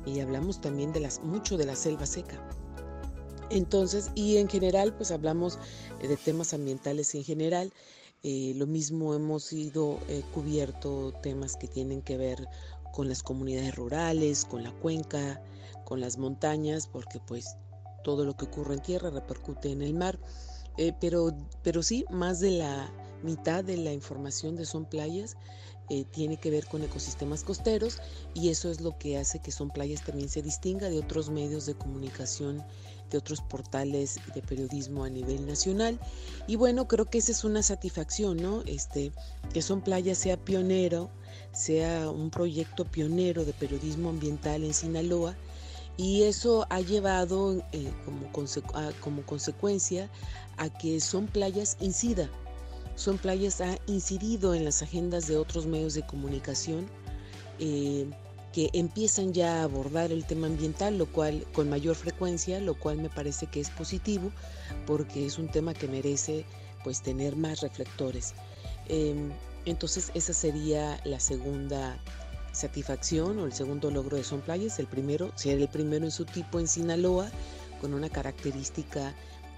y 0.05 0.19
hablamos 0.19 0.59
también 0.61 0.91
de 0.93 0.99
las 0.99 1.21
mucho 1.23 1.57
de 1.57 1.65
la 1.65 1.75
selva 1.75 2.05
seca. 2.05 2.39
Entonces, 3.49 4.11
y 4.15 4.37
en 4.37 4.47
general, 4.47 4.93
pues 4.93 5.11
hablamos 5.11 5.57
eh, 6.01 6.07
de 6.07 6.17
temas 6.17 6.53
ambientales 6.53 7.13
en 7.15 7.23
general. 7.23 7.71
Eh, 8.23 8.53
lo 8.55 8.67
mismo 8.67 9.15
hemos 9.15 9.51
ido 9.51 9.97
cubierto 10.31 11.11
temas 11.23 11.57
que 11.57 11.67
tienen 11.67 12.03
que 12.03 12.17
ver 12.17 12.47
con 12.93 13.09
las 13.09 13.23
comunidades 13.23 13.75
rurales, 13.75 14.45
con 14.45 14.63
la 14.63 14.71
cuenca, 14.71 15.41
con 15.91 15.99
las 15.99 16.17
montañas, 16.17 16.87
porque 16.87 17.19
pues 17.19 17.57
todo 18.01 18.23
lo 18.23 18.37
que 18.37 18.45
ocurre 18.45 18.75
en 18.75 18.81
tierra 18.81 19.09
repercute 19.09 19.73
en 19.73 19.81
el 19.81 19.93
mar. 19.93 20.17
Eh, 20.77 20.93
pero, 21.01 21.35
pero 21.63 21.83
sí, 21.83 22.05
más 22.09 22.39
de 22.39 22.51
la 22.51 22.89
mitad 23.23 23.61
de 23.61 23.75
la 23.75 23.91
información 23.91 24.55
de 24.55 24.63
Son 24.63 24.85
Playas 24.85 25.35
eh, 25.89 26.05
tiene 26.05 26.37
que 26.37 26.49
ver 26.49 26.65
con 26.67 26.81
ecosistemas 26.81 27.43
costeros 27.43 27.99
y 28.33 28.47
eso 28.47 28.71
es 28.71 28.79
lo 28.79 28.97
que 28.97 29.17
hace 29.17 29.39
que 29.39 29.51
Son 29.51 29.69
Playas 29.69 30.05
también 30.05 30.29
se 30.29 30.41
distinga 30.41 30.87
de 30.87 30.97
otros 30.97 31.29
medios 31.29 31.65
de 31.65 31.73
comunicación, 31.73 32.63
de 33.09 33.17
otros 33.17 33.41
portales 33.41 34.17
de 34.33 34.41
periodismo 34.41 35.03
a 35.03 35.09
nivel 35.09 35.45
nacional. 35.45 35.99
Y 36.47 36.55
bueno, 36.55 36.87
creo 36.87 37.09
que 37.09 37.17
esa 37.17 37.33
es 37.33 37.43
una 37.43 37.63
satisfacción, 37.63 38.37
¿no? 38.37 38.61
Este, 38.61 39.11
que 39.53 39.61
Son 39.61 39.81
Playas 39.81 40.19
sea 40.19 40.37
pionero, 40.37 41.09
sea 41.51 42.09
un 42.09 42.29
proyecto 42.29 42.85
pionero 42.85 43.43
de 43.43 43.51
periodismo 43.51 44.07
ambiental 44.07 44.63
en 44.63 44.73
Sinaloa 44.73 45.35
y 46.01 46.23
eso 46.23 46.65
ha 46.71 46.81
llevado 46.81 47.63
eh, 47.73 47.91
como, 48.99 49.21
consecuencia 49.23 50.09
a 50.57 50.67
que 50.67 50.99
Son 50.99 51.27
Playas 51.27 51.77
incida. 51.79 52.27
Son 52.95 53.19
Playas 53.19 53.61
ha 53.61 53.77
incidido 53.85 54.55
en 54.55 54.65
las 54.65 54.81
agendas 54.81 55.27
de 55.27 55.37
otros 55.37 55.67
medios 55.67 55.93
de 55.93 56.01
comunicación 56.01 56.87
eh, 57.59 58.09
que 58.51 58.71
empiezan 58.73 59.31
ya 59.31 59.59
a 59.59 59.63
abordar 59.65 60.11
el 60.11 60.25
tema 60.25 60.47
ambiental, 60.47 60.97
lo 60.97 61.05
cual 61.05 61.45
con 61.53 61.69
mayor 61.69 61.95
frecuencia, 61.95 62.59
lo 62.59 62.73
cual 62.73 62.97
me 62.97 63.11
parece 63.11 63.45
que 63.45 63.59
es 63.59 63.69
positivo 63.69 64.31
porque 64.87 65.27
es 65.27 65.37
un 65.37 65.49
tema 65.49 65.75
que 65.75 65.87
merece 65.87 66.45
pues 66.83 67.03
tener 67.03 67.35
más 67.35 67.61
reflectores. 67.61 68.33
Em, 68.87 69.31
entonces 69.65 70.09
esa 70.15 70.33
sería 70.33 70.99
la 71.03 71.19
segunda 71.19 71.99
satisfacción 72.51 73.39
o 73.39 73.45
el 73.45 73.53
segundo 73.53 73.91
logro 73.91 74.17
de 74.17 74.23
Son 74.23 74.41
Playas, 74.41 74.79
el 74.79 74.87
primero, 74.87 75.31
ser 75.35 75.59
el 75.59 75.67
primero 75.67 76.05
en 76.05 76.11
su 76.11 76.25
tipo 76.25 76.59
en 76.59 76.67
Sinaloa, 76.67 77.29
con 77.79 77.93
una 77.93 78.09
característica 78.09 79.13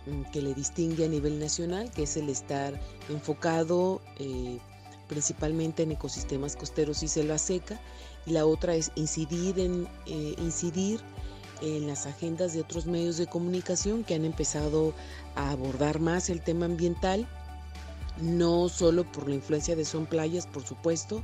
mm, 0.05 0.31
que 0.31 0.41
le 0.41 0.53
distingue 0.53 1.05
a 1.05 1.09
nivel 1.09 1.39
nacional, 1.39 1.91
que 1.91 2.03
es 2.03 2.17
el 2.17 2.29
estar 2.29 2.79
enfocado 3.09 4.01
eh, 4.19 4.59
principalmente 5.07 5.83
en 5.83 5.91
ecosistemas 5.91 6.55
costeros 6.55 7.03
y 7.03 7.07
selva 7.07 7.38
seca, 7.38 7.79
y 8.25 8.31
la 8.31 8.45
otra 8.45 8.75
es 8.75 8.91
incidir 8.95 9.55
eh, 9.59 10.35
incidir 10.38 11.01
en 11.62 11.88
las 11.88 12.05
agendas 12.05 12.53
de 12.53 12.62
otros 12.62 12.85
medios 12.85 13.17
de 13.17 13.27
comunicación 13.27 14.03
que 14.03 14.15
han 14.15 14.25
empezado 14.25 14.93
a 15.35 15.51
abordar 15.51 16.00
más 16.00 16.29
el 16.29 16.41
tema 16.41 16.65
ambiental, 16.65 17.27
no 18.21 18.69
solo 18.69 19.09
por 19.12 19.27
la 19.29 19.35
influencia 19.35 19.75
de 19.75 19.85
Son 19.85 20.05
Playas, 20.05 20.45
por 20.45 20.63
supuesto, 20.63 21.23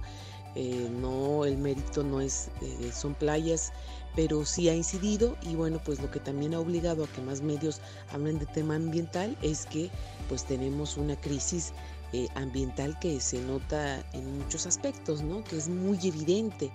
eh, 0.61 0.89
no, 0.91 1.45
el 1.45 1.57
mérito 1.57 2.03
no 2.03 2.19
es, 2.19 2.49
eh, 2.61 2.91
son 2.93 3.13
playas, 3.13 3.71
pero 4.13 4.43
sí 4.43 4.67
ha 4.67 4.75
incidido 4.75 5.37
y 5.41 5.55
bueno, 5.55 5.79
pues 5.85 6.01
lo 6.01 6.11
que 6.11 6.19
también 6.19 6.53
ha 6.53 6.59
obligado 6.59 7.05
a 7.05 7.07
que 7.07 7.21
más 7.21 7.41
medios 7.41 7.79
hablen 8.11 8.39
de 8.39 8.45
tema 8.45 8.75
ambiental 8.75 9.37
es 9.41 9.65
que 9.65 9.89
pues 10.27 10.43
tenemos 10.43 10.97
una 10.97 11.15
crisis 11.15 11.71
eh, 12.11 12.27
ambiental 12.35 12.99
que 12.99 13.21
se 13.21 13.39
nota 13.39 14.03
en 14.11 14.39
muchos 14.39 14.65
aspectos, 14.65 15.21
¿no? 15.21 15.45
Que 15.45 15.55
es 15.55 15.69
muy 15.69 15.97
evidente. 16.03 16.69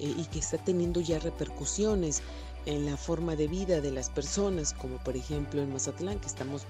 y 0.00 0.24
que 0.26 0.38
está 0.38 0.58
teniendo 0.58 1.00
ya 1.00 1.18
repercusiones 1.18 2.22
en 2.66 2.86
la 2.86 2.96
forma 2.96 3.34
de 3.36 3.48
vida 3.48 3.80
de 3.80 3.90
las 3.90 4.10
personas, 4.10 4.74
como 4.74 4.98
por 4.98 5.16
ejemplo 5.16 5.62
en 5.62 5.72
Mazatlán, 5.72 6.20
que 6.20 6.26
estamos, 6.28 6.66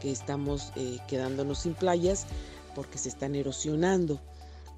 que 0.00 0.10
estamos 0.10 0.72
quedándonos 1.06 1.60
sin 1.60 1.74
playas 1.74 2.26
porque 2.74 2.98
se 2.98 3.08
están 3.08 3.34
erosionando 3.34 4.20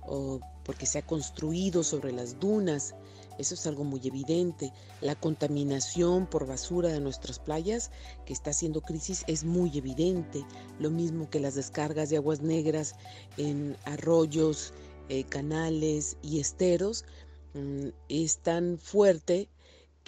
o 0.07 0.41
porque 0.69 0.85
se 0.85 0.99
ha 0.99 1.07
construido 1.07 1.83
sobre 1.83 2.13
las 2.13 2.39
dunas. 2.41 2.95
Eso 3.39 3.55
es 3.55 3.67
algo 3.67 3.85
muy 3.85 4.03
evidente. 4.05 4.71
La 5.01 5.15
contaminación 5.15 6.27
por 6.27 6.47
basura 6.47 6.91
de 6.91 7.01
nuestras 7.01 7.39
playas, 7.39 7.91
que 8.27 8.35
está 8.35 8.51
haciendo 8.51 8.83
crisis, 8.83 9.25
es 9.29 9.45
muy 9.45 9.79
evidente. 9.79 10.45
Lo 10.79 10.91
mismo 10.91 11.31
que 11.31 11.41
las 11.41 11.55
descargas 11.55 12.11
de 12.11 12.19
aguas 12.19 12.43
negras 12.43 12.97
en 13.39 13.79
arroyos, 13.87 14.75
eh, 15.09 15.25
canales 15.25 16.19
y 16.21 16.39
esteros, 16.39 17.07
mm, 17.55 17.89
es 18.11 18.37
tan 18.37 18.77
fuerte 18.77 19.49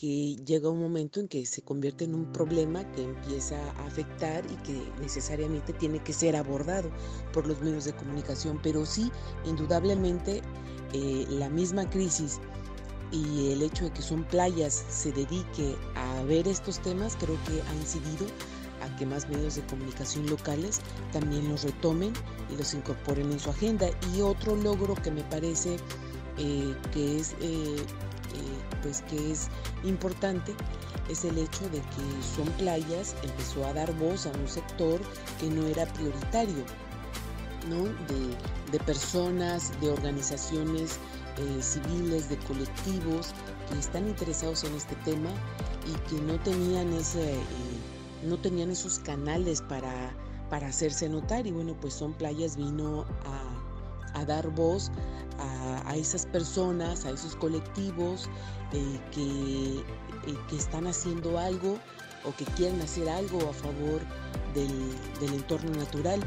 que 0.00 0.36
llega 0.46 0.70
un 0.70 0.80
momento 0.80 1.20
en 1.20 1.28
que 1.28 1.44
se 1.44 1.60
convierte 1.60 2.04
en 2.04 2.14
un 2.14 2.32
problema 2.32 2.90
que 2.92 3.02
empieza 3.02 3.56
a 3.72 3.86
afectar 3.86 4.42
y 4.50 4.56
que 4.62 4.82
necesariamente 4.98 5.74
tiene 5.74 5.98
que 6.02 6.14
ser 6.14 6.36
abordado 6.36 6.90
por 7.34 7.46
los 7.46 7.60
medios 7.60 7.84
de 7.84 7.92
comunicación. 7.92 8.58
Pero 8.62 8.86
sí, 8.86 9.12
indudablemente, 9.44 10.40
eh, 10.94 11.26
la 11.28 11.50
misma 11.50 11.88
crisis 11.90 12.40
y 13.12 13.52
el 13.52 13.60
hecho 13.60 13.84
de 13.84 13.90
que 13.92 14.00
son 14.00 14.24
playas 14.24 14.86
se 14.88 15.12
dedique 15.12 15.76
a 15.94 16.22
ver 16.22 16.48
estos 16.48 16.78
temas 16.78 17.16
creo 17.16 17.36
que 17.44 17.60
ha 17.60 17.74
incidido 17.74 18.26
a 18.80 18.96
que 18.96 19.04
más 19.04 19.28
medios 19.28 19.56
de 19.56 19.66
comunicación 19.66 20.30
locales 20.30 20.80
también 21.12 21.46
los 21.50 21.64
retomen 21.64 22.14
y 22.50 22.56
los 22.56 22.72
incorporen 22.72 23.30
en 23.32 23.38
su 23.38 23.50
agenda. 23.50 23.90
Y 24.14 24.22
otro 24.22 24.56
logro 24.56 24.94
que 24.94 25.10
me 25.10 25.24
parece 25.24 25.76
eh, 26.38 26.74
que 26.94 27.18
es 27.18 27.34
pues 28.82 29.02
que 29.02 29.32
es 29.32 29.48
importante 29.84 30.54
es 31.08 31.24
el 31.24 31.38
hecho 31.38 31.64
de 31.70 31.80
que 31.80 32.22
Son 32.36 32.46
Playas 32.58 33.14
empezó 33.22 33.64
a 33.66 33.72
dar 33.72 33.92
voz 33.98 34.26
a 34.26 34.30
un 34.30 34.48
sector 34.48 35.00
que 35.40 35.48
no 35.48 35.66
era 35.66 35.86
prioritario, 35.92 36.64
¿no? 37.68 37.84
de, 37.84 38.78
personas, 38.80 39.72
de 39.80 39.90
organizaciones 39.90 40.98
eh, 41.36 41.62
civiles, 41.62 42.28
de 42.28 42.36
colectivos 42.38 43.32
que 43.68 43.78
están 43.78 44.08
interesados 44.08 44.64
en 44.64 44.74
este 44.74 44.94
tema 44.96 45.30
y 45.86 46.08
que 46.08 46.20
no 46.22 46.38
tenían 46.40 46.92
ese, 46.92 47.34
eh, 47.34 47.40
no 48.24 48.38
tenían 48.38 48.70
esos 48.70 48.98
canales 49.00 49.60
para, 49.62 50.14
para 50.48 50.68
hacerse 50.68 51.08
notar 51.08 51.46
y 51.46 51.52
bueno 51.52 51.74
pues 51.80 51.94
Son 51.94 52.12
Playas 52.12 52.56
vino 52.56 53.04
a, 53.24 53.59
a 54.14 54.24
dar 54.24 54.48
voz 54.50 54.90
a, 55.86 55.96
esas 55.96 56.26
personas, 56.26 57.04
a 57.04 57.10
esos 57.10 57.34
colectivos 57.36 58.28
eh, 58.72 59.00
que, 59.10 59.78
eh, 60.30 60.38
que, 60.48 60.56
están 60.56 60.86
haciendo 60.86 61.38
algo 61.38 61.78
o 62.24 62.34
que 62.36 62.44
quieren 62.56 62.80
hacer 62.82 63.08
algo 63.08 63.38
a 63.48 63.52
favor 63.52 64.00
del, 64.54 65.34
entorno 65.34 65.70
natural. 65.72 66.20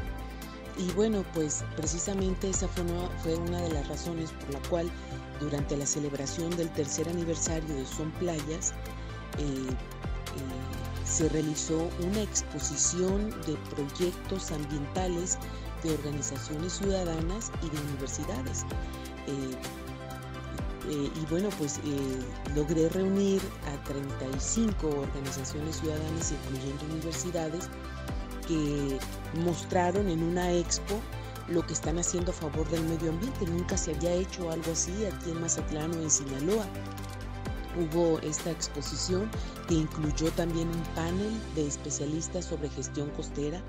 Y 0.76 0.90
bueno, 0.92 1.24
pues 1.32 1.64
precisamente 1.76 2.50
esa 2.50 2.66
fue 2.66 2.82
una, 2.82 3.08
fue 3.20 3.36
una 3.36 3.60
de 3.60 3.72
las 3.72 3.86
razones 3.86 4.32
por 4.32 4.54
la 4.54 4.68
cual 4.68 4.90
durante 5.40 5.76
la 5.76 5.86
celebración 5.86 6.50
del 6.56 6.68
tercer 6.70 7.08
aniversario 7.08 7.74
de 7.74 7.86
Son 7.86 8.10
Playas, 8.12 8.72
eh, 9.38 9.70
se 11.04 11.28
realizó 11.28 11.88
una 12.00 12.22
exposición 12.22 13.30
de 13.46 13.56
proyectos 13.74 14.50
ambientales 14.50 15.38
de 15.82 15.94
organizaciones 15.94 16.74
ciudadanas 16.74 17.52
y 17.62 17.70
de 17.70 17.82
universidades. 17.82 18.64
Eh, 19.26 19.56
eh, 20.90 21.10
y 21.14 21.26
bueno, 21.30 21.48
pues 21.58 21.78
eh, 21.78 22.20
logré 22.54 22.88
reunir 22.90 23.40
a 23.66 23.84
35 23.84 24.86
organizaciones 24.88 25.76
ciudadanas, 25.76 26.32
incluyendo 26.32 26.84
universidades, 26.86 27.68
que 28.46 28.98
mostraron 29.44 30.08
en 30.08 30.22
una 30.22 30.52
expo 30.52 31.00
lo 31.48 31.64
que 31.66 31.72
están 31.72 31.98
haciendo 31.98 32.32
a 32.32 32.34
favor 32.34 32.68
del 32.70 32.82
medio 32.84 33.10
ambiente. 33.10 33.46
Nunca 33.46 33.76
se 33.76 33.94
había 33.94 34.12
hecho 34.12 34.50
algo 34.50 34.72
así 34.72 34.92
aquí 35.06 35.30
en 35.30 35.40
Mazatlán 35.40 35.90
o 35.92 36.02
en 36.02 36.10
Sinaloa. 36.10 36.66
Hubo 37.76 38.20
esta 38.20 38.50
exposición 38.50 39.30
que 39.66 39.74
incluyó 39.74 40.30
también 40.32 40.68
un 40.68 40.82
panel 40.94 41.32
de 41.54 41.66
especialistas 41.66 42.44
sobre 42.44 42.68
gestión 42.70 43.10
costera 43.10 43.60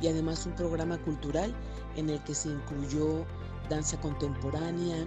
y 0.00 0.08
además 0.08 0.46
un 0.46 0.54
programa 0.54 0.98
cultural 0.98 1.54
en 1.96 2.10
el 2.10 2.22
que 2.24 2.34
se 2.34 2.48
incluyó 2.48 3.24
danza 3.68 4.00
contemporánea, 4.00 5.06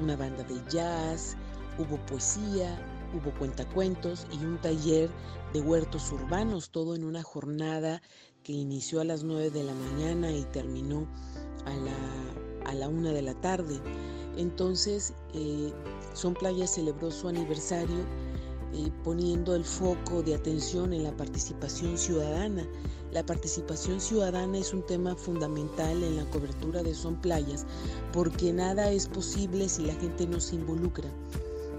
una 0.00 0.16
banda 0.16 0.44
de 0.44 0.54
jazz, 0.70 1.36
hubo 1.78 1.96
poesía, 2.06 2.78
hubo 3.12 3.36
cuentacuentos 3.38 4.26
y 4.32 4.44
un 4.44 4.58
taller 4.58 5.10
de 5.52 5.60
huertos 5.60 6.12
urbanos, 6.12 6.70
todo 6.70 6.94
en 6.94 7.04
una 7.04 7.22
jornada 7.22 8.02
que 8.42 8.52
inició 8.52 9.00
a 9.00 9.04
las 9.04 9.24
9 9.24 9.50
de 9.50 9.64
la 9.64 9.74
mañana 9.74 10.30
y 10.30 10.44
terminó 10.44 11.08
a 11.64 11.74
la, 11.74 12.70
a 12.70 12.74
la 12.74 12.88
1 12.88 13.10
de 13.10 13.22
la 13.22 13.34
tarde. 13.34 13.80
Entonces, 14.36 15.14
eh, 15.34 15.72
Son 16.16 16.32
Playa 16.32 16.66
celebró 16.66 17.10
su 17.10 17.28
aniversario 17.28 17.98
eh, 18.72 18.90
poniendo 19.04 19.54
el 19.54 19.66
foco 19.66 20.22
de 20.22 20.34
atención 20.34 20.94
en 20.94 21.02
la 21.04 21.14
participación 21.14 21.98
ciudadana. 21.98 22.66
La 23.12 23.24
participación 23.24 24.00
ciudadana 24.00 24.56
es 24.56 24.72
un 24.72 24.80
tema 24.86 25.14
fundamental 25.14 26.02
en 26.02 26.16
la 26.16 26.24
cobertura 26.30 26.82
de 26.82 26.94
Son 26.94 27.20
Playas 27.20 27.66
porque 28.14 28.50
nada 28.50 28.90
es 28.90 29.06
posible 29.08 29.68
si 29.68 29.84
la 29.84 29.94
gente 29.96 30.26
no 30.26 30.40
se 30.40 30.54
involucra. 30.54 31.10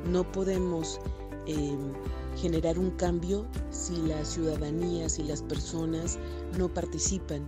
No 0.06 0.32
podemos 0.32 1.00
em, 1.48 1.92
generar 2.40 2.78
un 2.78 2.92
cambio 2.92 3.48
si 3.72 3.98
la 4.04 4.24
ciudadanía, 4.24 5.10
si 5.10 5.24
las 5.24 5.42
personas 5.42 6.20
no 6.60 6.72
participan. 6.72 7.44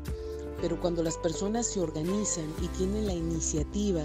Pero 0.59 0.81
cuando 0.81 1.03
las 1.03 1.17
personas 1.17 1.67
se 1.67 1.81
organizan 1.81 2.51
y 2.63 2.67
tienen 2.69 3.05
la 3.05 3.13
iniciativa 3.13 4.01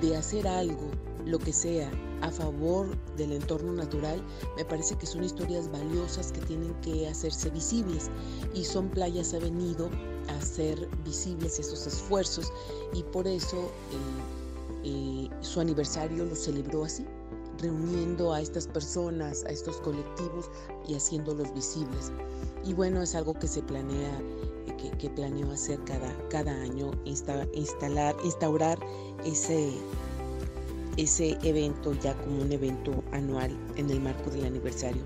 de 0.00 0.16
hacer 0.16 0.48
algo, 0.48 0.90
lo 1.24 1.38
que 1.38 1.52
sea, 1.52 1.90
a 2.20 2.30
favor 2.30 2.86
del 3.16 3.32
entorno 3.32 3.72
natural, 3.72 4.22
me 4.56 4.64
parece 4.64 4.96
que 4.96 5.06
son 5.06 5.24
historias 5.24 5.70
valiosas 5.70 6.32
que 6.32 6.40
tienen 6.42 6.74
que 6.80 7.08
hacerse 7.08 7.50
visibles 7.50 8.10
y 8.54 8.64
Son 8.64 8.88
Playas 8.88 9.34
ha 9.34 9.38
venido 9.38 9.90
a 10.28 10.36
hacer 10.36 10.88
visibles 11.04 11.58
esos 11.58 11.86
esfuerzos 11.86 12.52
y 12.94 13.02
por 13.02 13.26
eso 13.26 13.70
eh, 13.92 14.82
eh, 14.84 15.30
su 15.40 15.60
aniversario 15.60 16.24
lo 16.24 16.34
celebró 16.34 16.84
así, 16.84 17.04
reuniendo 17.58 18.32
a 18.32 18.40
estas 18.40 18.66
personas, 18.66 19.44
a 19.44 19.50
estos 19.50 19.76
colectivos 19.78 20.50
y 20.86 20.94
haciéndolos 20.94 21.52
visibles. 21.54 22.12
Y 22.64 22.72
bueno, 22.72 23.02
es 23.02 23.14
algo 23.14 23.34
que 23.34 23.48
se 23.48 23.62
planea 23.62 24.22
que, 24.78 24.90
que, 24.98 25.10
planeo 25.10 25.50
hacer 25.52 25.78
cada, 25.84 26.16
cada 26.28 26.52
año, 26.52 26.90
instalar, 27.04 28.16
instaurar 28.24 28.78
ese, 29.24 29.72
ese 30.96 31.38
evento 31.42 31.92
ya 31.94 32.14
como 32.18 32.42
un 32.42 32.52
evento 32.52 33.02
anual 33.12 33.56
en 33.76 33.90
el 33.90 34.00
marco 34.00 34.30
del 34.30 34.44
aniversario 34.44 35.02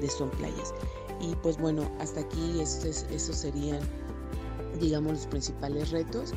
de 0.00 0.08
Son 0.08 0.30
Playas. 0.30 0.74
Y 1.20 1.34
pues 1.36 1.58
bueno, 1.58 1.90
hasta 2.00 2.20
aquí 2.20 2.60
esos, 2.60 3.04
esos 3.10 3.36
serían, 3.36 3.80
digamos, 4.80 5.12
los 5.12 5.26
principales 5.26 5.90
retos 5.90 6.32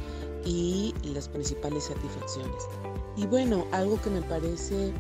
y 0.46 0.94
las 1.04 1.28
principales 1.28 1.86
satisfacciones. 1.86 2.64
Y 3.16 3.26
bueno, 3.26 3.66
algo 3.72 4.00
que 4.02 4.10
me 4.10 4.22
parece 4.22 4.94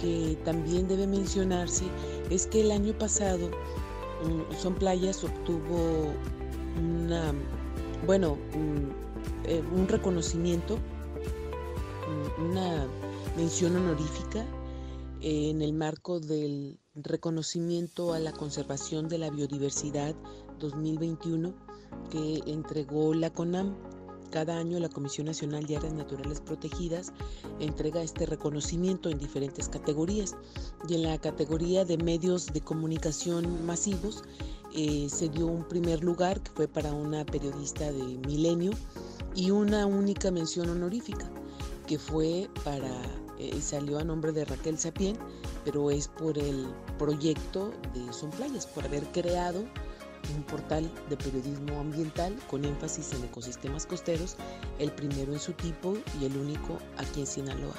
que 0.00 0.38
también 0.44 0.88
debe 0.88 1.06
mencionarse 1.06 1.84
es 2.30 2.46
que 2.46 2.62
el 2.62 2.70
año 2.70 2.96
pasado 2.98 3.48
mm, 3.48 4.54
Son 4.56 4.74
Playas 4.74 5.22
obtuvo 5.24 6.12
una, 6.78 7.32
bueno, 8.06 8.36
un, 8.54 8.92
eh, 9.44 9.62
un 9.74 9.88
reconocimiento 9.88 10.78
una 12.38 12.86
mención 13.36 13.76
honorífica 13.76 14.46
en 15.20 15.62
el 15.62 15.72
marco 15.72 16.20
del 16.20 16.78
reconocimiento 16.94 18.12
a 18.12 18.18
la 18.18 18.32
conservación 18.32 19.08
de 19.08 19.18
la 19.18 19.30
biodiversidad 19.30 20.14
2021 20.58 21.54
que 22.10 22.42
entregó 22.46 23.14
la 23.14 23.30
CONAM. 23.30 23.76
Cada 24.30 24.58
año 24.58 24.78
la 24.78 24.90
Comisión 24.90 25.26
Nacional 25.26 25.66
de 25.66 25.78
Áreas 25.78 25.94
Naturales 25.94 26.40
Protegidas 26.40 27.14
entrega 27.60 28.02
este 28.02 28.26
reconocimiento 28.26 29.08
en 29.08 29.18
diferentes 29.18 29.70
categorías 29.70 30.36
y 30.86 30.96
en 30.96 31.04
la 31.04 31.18
categoría 31.18 31.86
de 31.86 31.96
medios 31.96 32.46
de 32.46 32.60
comunicación 32.60 33.64
masivos 33.64 34.22
eh, 34.74 35.08
se 35.08 35.30
dio 35.30 35.46
un 35.46 35.66
primer 35.66 36.04
lugar 36.04 36.42
que 36.42 36.50
fue 36.50 36.68
para 36.68 36.92
una 36.92 37.24
periodista 37.24 37.90
de 37.90 38.18
Milenio 38.26 38.72
y 39.34 39.50
una 39.50 39.86
única 39.86 40.30
mención 40.30 40.68
honorífica 40.68 41.30
que 41.88 41.98
fue 41.98 42.48
para, 42.64 42.92
eh, 43.38 43.58
salió 43.60 43.98
a 43.98 44.04
nombre 44.04 44.30
de 44.30 44.44
Raquel 44.44 44.78
Sapien, 44.78 45.16
pero 45.64 45.90
es 45.90 46.06
por 46.06 46.38
el 46.38 46.68
proyecto 46.98 47.72
de 47.94 48.12
Son 48.12 48.30
Playas, 48.30 48.66
por 48.66 48.84
haber 48.84 49.04
creado 49.06 49.64
un 50.36 50.42
portal 50.42 50.90
de 51.08 51.16
periodismo 51.16 51.80
ambiental 51.80 52.36
con 52.50 52.64
énfasis 52.64 53.12
en 53.14 53.24
ecosistemas 53.24 53.86
costeros, 53.86 54.36
el 54.78 54.92
primero 54.92 55.32
en 55.32 55.38
su 55.38 55.52
tipo 55.52 55.96
y 56.20 56.26
el 56.26 56.36
único 56.36 56.78
aquí 56.98 57.20
en 57.20 57.26
Sinaloa. 57.26 57.74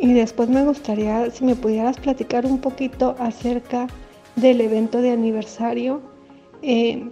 Y 0.00 0.12
después 0.12 0.48
me 0.48 0.64
gustaría 0.64 1.30
si 1.30 1.44
me 1.44 1.54
pudieras 1.54 1.98
platicar 1.98 2.46
un 2.46 2.60
poquito 2.60 3.14
acerca 3.18 3.86
del 4.34 4.60
evento 4.60 5.00
de 5.02 5.12
aniversario. 5.12 6.00
Eh, 6.62 7.10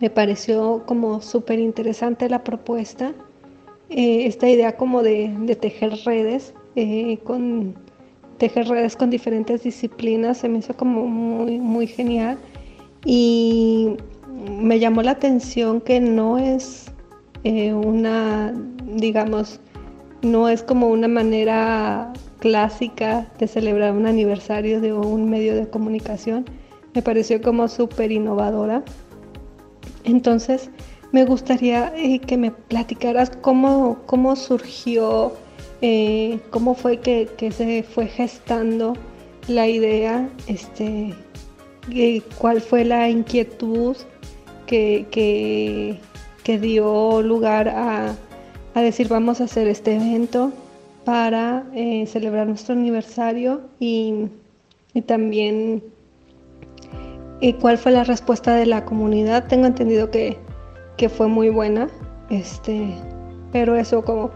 me 0.00 0.10
pareció 0.10 0.84
como 0.84 1.22
súper 1.22 1.58
interesante 1.58 2.28
la 2.28 2.44
propuesta, 2.44 3.14
eh, 3.90 4.26
esta 4.26 4.48
idea 4.48 4.76
como 4.76 5.02
de, 5.02 5.56
tejer 5.60 5.92
redes, 6.04 6.54
eh, 6.74 7.18
con 7.24 7.74
tejer 8.38 8.68
redes 8.68 8.96
con 8.96 9.10
diferentes 9.10 9.62
disciplinas, 9.62 10.38
se 10.38 10.48
me 10.48 10.58
hizo 10.58 10.76
como 10.76 11.06
muy, 11.06 11.58
muy 11.58 11.86
genial 11.86 12.38
y 13.04 13.96
me 14.60 14.78
llamó 14.78 15.02
la 15.02 15.12
atención 15.12 15.80
que 15.80 16.00
no 16.00 16.38
es 16.38 16.92
una, 17.44 18.52
digamos, 18.96 19.60
no 20.22 20.48
es 20.48 20.62
como 20.64 20.88
una 20.88 21.06
manera 21.06 22.12
clásica 22.38 23.26
de 23.38 23.46
celebrar 23.46 23.92
un 23.92 24.06
aniversario 24.06 24.80
de 24.80 24.92
un 24.92 25.30
medio 25.30 25.54
de 25.54 25.68
comunicación. 25.68 26.44
Me 26.94 27.02
pareció 27.02 27.40
como 27.40 27.68
súper 27.68 28.12
innovadora. 28.12 28.82
Entonces, 30.04 30.70
me 31.16 31.24
gustaría 31.24 31.94
eh, 31.96 32.18
que 32.18 32.36
me 32.36 32.50
platicaras 32.50 33.30
cómo, 33.40 34.02
cómo 34.04 34.36
surgió, 34.36 35.32
eh, 35.80 36.40
cómo 36.50 36.74
fue 36.74 36.98
que, 36.98 37.26
se 37.50 37.82
fue 37.82 38.06
gestando 38.06 38.92
la 39.48 39.66
idea, 39.66 40.28
este, 40.46 41.14
cuál 42.36 42.60
fue 42.60 42.84
la 42.84 43.08
inquietud 43.08 43.96
que, 44.66 45.06
que 46.44 46.58
dio 46.58 47.22
lugar 47.22 47.70
a, 47.70 48.14
a 48.74 48.80
decir 48.82 49.08
vamos 49.08 49.40
a 49.40 49.44
hacer 49.44 49.68
este 49.68 49.96
evento 49.96 50.52
para 51.06 51.64
eh, 51.74 52.04
celebrar 52.06 52.46
nuestro 52.46 52.74
aniversario 52.74 53.62
y, 53.80 54.28
también 55.06 55.82
y 57.40 57.48
eh, 57.48 57.56
cuál 57.56 57.78
fue 57.78 57.92
la 57.92 58.04
respuesta 58.04 58.54
de 58.54 58.66
la 58.66 58.84
comunidad. 58.84 59.46
Tengo 59.46 59.66
entendido 59.66 60.10
que, 60.10 60.36
fue 61.08 61.28
muy 61.28 61.50
buena, 61.50 61.88
este, 62.30 62.94
pero 63.52 63.76
eso 63.76 64.04
como, 64.04 64.30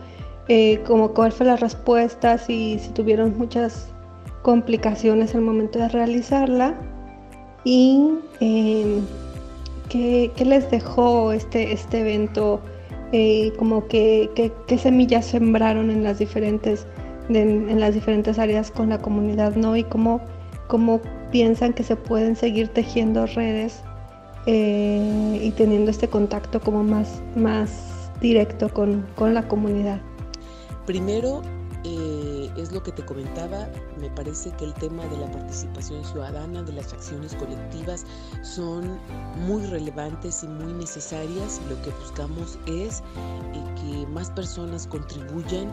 eh, 0.48 0.80
como 0.86 1.12
cuál 1.12 1.32
fue 1.32 1.46
la 1.46 1.56
respuesta, 1.56 2.38
si, 2.38 2.78
si 2.78 2.90
tuvieron 2.90 3.36
muchas 3.36 3.88
complicaciones 4.42 5.34
al 5.34 5.42
momento 5.42 5.78
de 5.78 5.88
realizarla 5.88 6.74
y 7.64 8.14
¿qué, 9.88 10.30
¿qué, 10.34 10.44
les 10.44 10.70
dejó 10.70 11.32
este, 11.32 11.72
este 11.72 12.00
evento 12.00 12.60
eh, 13.12 13.52
como 13.58 13.86
que, 13.88 14.30
semillas 14.78 15.26
sembraron 15.26 15.90
en 15.90 16.04
las 16.04 16.18
diferentes 16.18 16.86
en 17.28 17.78
las 17.78 17.94
diferentes 17.94 18.40
áreas 18.40 18.72
con 18.72 18.88
la 18.88 18.98
comunidad, 18.98 19.54
¿no? 19.54 19.76
Y 19.76 19.84
cómo, 19.84 20.20
cómo 20.66 21.00
piensan 21.30 21.72
que 21.72 21.84
se 21.84 21.94
pueden 21.94 22.34
seguir 22.34 22.68
tejiendo 22.68 23.24
redes 23.26 23.84
eh, 24.46 25.40
y 25.42 25.50
teniendo 25.52 25.90
este 25.90 26.08
contacto 26.08 26.60
como 26.60 26.82
más, 26.82 27.20
más 27.36 27.70
directo 28.20 28.68
con, 28.68 29.06
con 29.16 29.34
la 29.34 29.46
comunidad. 29.48 30.00
Primero, 30.86 31.42
eh, 31.84 32.50
es 32.58 32.72
lo 32.72 32.82
que 32.82 32.92
te 32.92 33.02
comentaba, 33.04 33.66
me 33.98 34.10
parece 34.10 34.50
que 34.52 34.66
el 34.66 34.74
tema 34.74 35.06
de 35.06 35.16
la 35.16 35.30
participación 35.30 36.04
ciudadana, 36.04 36.62
de 36.62 36.72
las 36.72 36.92
acciones 36.92 37.34
colectivas, 37.36 38.04
son 38.42 38.98
muy 39.46 39.64
relevantes 39.66 40.42
y 40.44 40.48
muy 40.48 40.72
necesarias. 40.74 41.60
Lo 41.70 41.80
que 41.82 41.90
buscamos 42.02 42.58
es 42.66 43.00
eh, 43.00 43.02
que 43.76 44.06
más 44.08 44.30
personas 44.30 44.86
contribuyan 44.86 45.68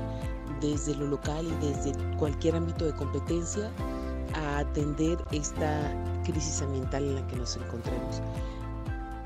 desde 0.61 0.95
lo 0.95 1.07
local 1.07 1.45
y 1.45 1.65
desde 1.65 1.91
cualquier 2.17 2.55
ámbito 2.55 2.85
de 2.85 2.93
competencia 2.93 3.69
a 4.33 4.59
atender 4.59 5.17
esta 5.31 5.93
crisis 6.23 6.61
ambiental 6.61 7.03
en 7.03 7.15
la 7.15 7.27
que 7.27 7.35
nos 7.35 7.57
encontramos. 7.57 8.21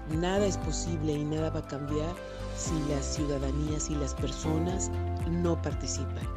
Nada 0.09 0.45
es 0.45 0.57
posible 0.57 1.13
y 1.13 1.23
nada 1.23 1.49
va 1.49 1.59
a 1.59 1.67
cambiar 1.67 2.13
si 2.57 2.73
las 2.89 3.05
ciudadanías 3.05 3.89
y 3.89 3.95
las 3.95 4.13
personas 4.15 4.91
no 5.29 5.61
participan. 5.61 6.27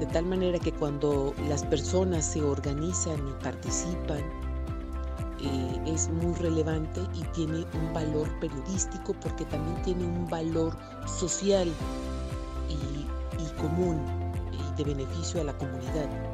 De 0.00 0.06
tal 0.06 0.26
manera 0.26 0.58
que 0.58 0.72
cuando 0.72 1.34
las 1.48 1.64
personas 1.64 2.24
se 2.24 2.42
organizan 2.42 3.18
y 3.28 3.32
participan, 3.42 4.22
eh, 5.40 5.82
es 5.86 6.08
muy 6.08 6.34
relevante 6.34 7.00
y 7.14 7.22
tiene 7.34 7.64
un 7.74 7.92
valor 7.92 8.28
periodístico 8.40 9.14
porque 9.20 9.44
también 9.44 9.80
tiene 9.82 10.04
un 10.04 10.28
valor 10.28 10.76
social 11.06 11.68
y, 12.68 13.42
y 13.42 13.60
común 13.60 14.00
y 14.52 14.76
de 14.76 14.84
beneficio 14.84 15.40
a 15.40 15.44
la 15.44 15.56
comunidad. 15.58 16.27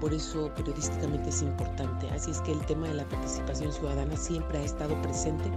Por 0.00 0.12
eso 0.12 0.52
periodísticamente 0.54 1.30
es 1.30 1.42
importante. 1.42 2.08
Así 2.10 2.30
es 2.30 2.40
que 2.42 2.52
el 2.52 2.64
tema 2.66 2.88
de 2.88 2.94
la 2.94 3.08
participación 3.08 3.72
ciudadana 3.72 4.16
siempre 4.16 4.58
ha 4.58 4.62
estado 4.62 5.00
presente 5.02 5.50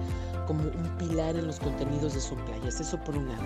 como 0.47 0.63
un 0.63 0.97
pilar 0.97 1.35
en 1.35 1.47
los 1.47 1.59
contenidos 1.59 2.13
de 2.13 2.21
Son 2.21 2.37
Playas. 2.45 2.79
Eso 2.79 2.97
por 3.03 3.15
un 3.15 3.27
lado. 3.27 3.43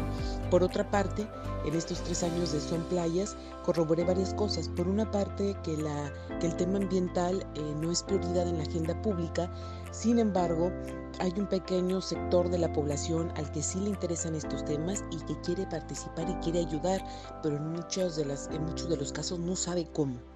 Por 0.50 0.64
otra 0.64 0.90
parte, 0.90 1.28
en 1.66 1.74
estos 1.74 2.02
tres 2.04 2.24
años 2.24 2.52
de 2.52 2.60
Son 2.60 2.84
Playas 2.84 3.36
corroboré 3.64 4.04
varias 4.04 4.34
cosas. 4.34 4.70
Por 4.70 4.88
una 4.88 5.10
parte, 5.10 5.56
que, 5.64 5.78
la, 5.78 6.12
que 6.40 6.48
el 6.48 6.56
tema 6.56 6.78
ambiental 6.78 7.46
eh, 7.56 7.76
no 7.82 7.92
es 7.92 8.04
prioridad 8.04 8.48
en 8.48 8.58
la 8.58 8.64
agenda 8.64 9.02
pública. 9.02 9.52
Sin 9.92 10.20
embargo, 10.20 10.72
hay 11.20 11.34
un 11.38 11.48
pequeño 11.48 12.02
sector 12.02 12.50
de 12.50 12.58
la 12.58 12.72
población 12.74 13.32
al 13.36 13.52
que 13.52 13.62
sí 13.62 13.80
le 13.80 13.90
interesan 13.90 14.36
estos 14.36 14.66
temas 14.66 15.04
y 15.12 15.18
que 15.26 15.40
quiere 15.42 15.66
participar 15.68 16.30
y 16.30 16.34
quiere 16.36 16.60
ayudar, 16.60 17.06
pero 17.42 17.58
en 17.58 17.72
muchos 17.72 18.16
de, 18.16 18.26
las, 18.26 18.48
en 18.48 18.66
muchos 18.66 18.90
de 18.90 18.98
los 18.98 19.12
casos 19.12 19.40
no 19.40 19.56
sabe 19.56 19.88
cómo. 19.94 20.33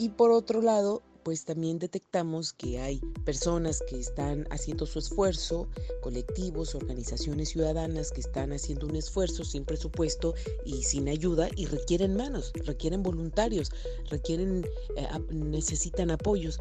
Y 0.00 0.08
por 0.08 0.30
otro 0.30 0.62
lado, 0.62 1.02
pues 1.24 1.44
también 1.44 1.78
detectamos 1.78 2.54
que 2.54 2.80
hay 2.80 3.02
personas 3.26 3.82
que 3.86 4.00
están 4.00 4.46
haciendo 4.50 4.86
su 4.86 4.98
esfuerzo, 4.98 5.68
colectivos, 6.00 6.74
organizaciones 6.74 7.50
ciudadanas 7.50 8.10
que 8.10 8.22
están 8.22 8.50
haciendo 8.54 8.86
un 8.86 8.96
esfuerzo 8.96 9.44
sin 9.44 9.66
presupuesto 9.66 10.32
y 10.64 10.84
sin 10.84 11.10
ayuda 11.10 11.50
y 11.54 11.66
requieren 11.66 12.16
manos, 12.16 12.50
requieren 12.64 13.02
voluntarios, 13.02 13.72
requieren, 14.08 14.64
eh, 14.96 15.06
necesitan 15.28 16.10
apoyos. 16.10 16.60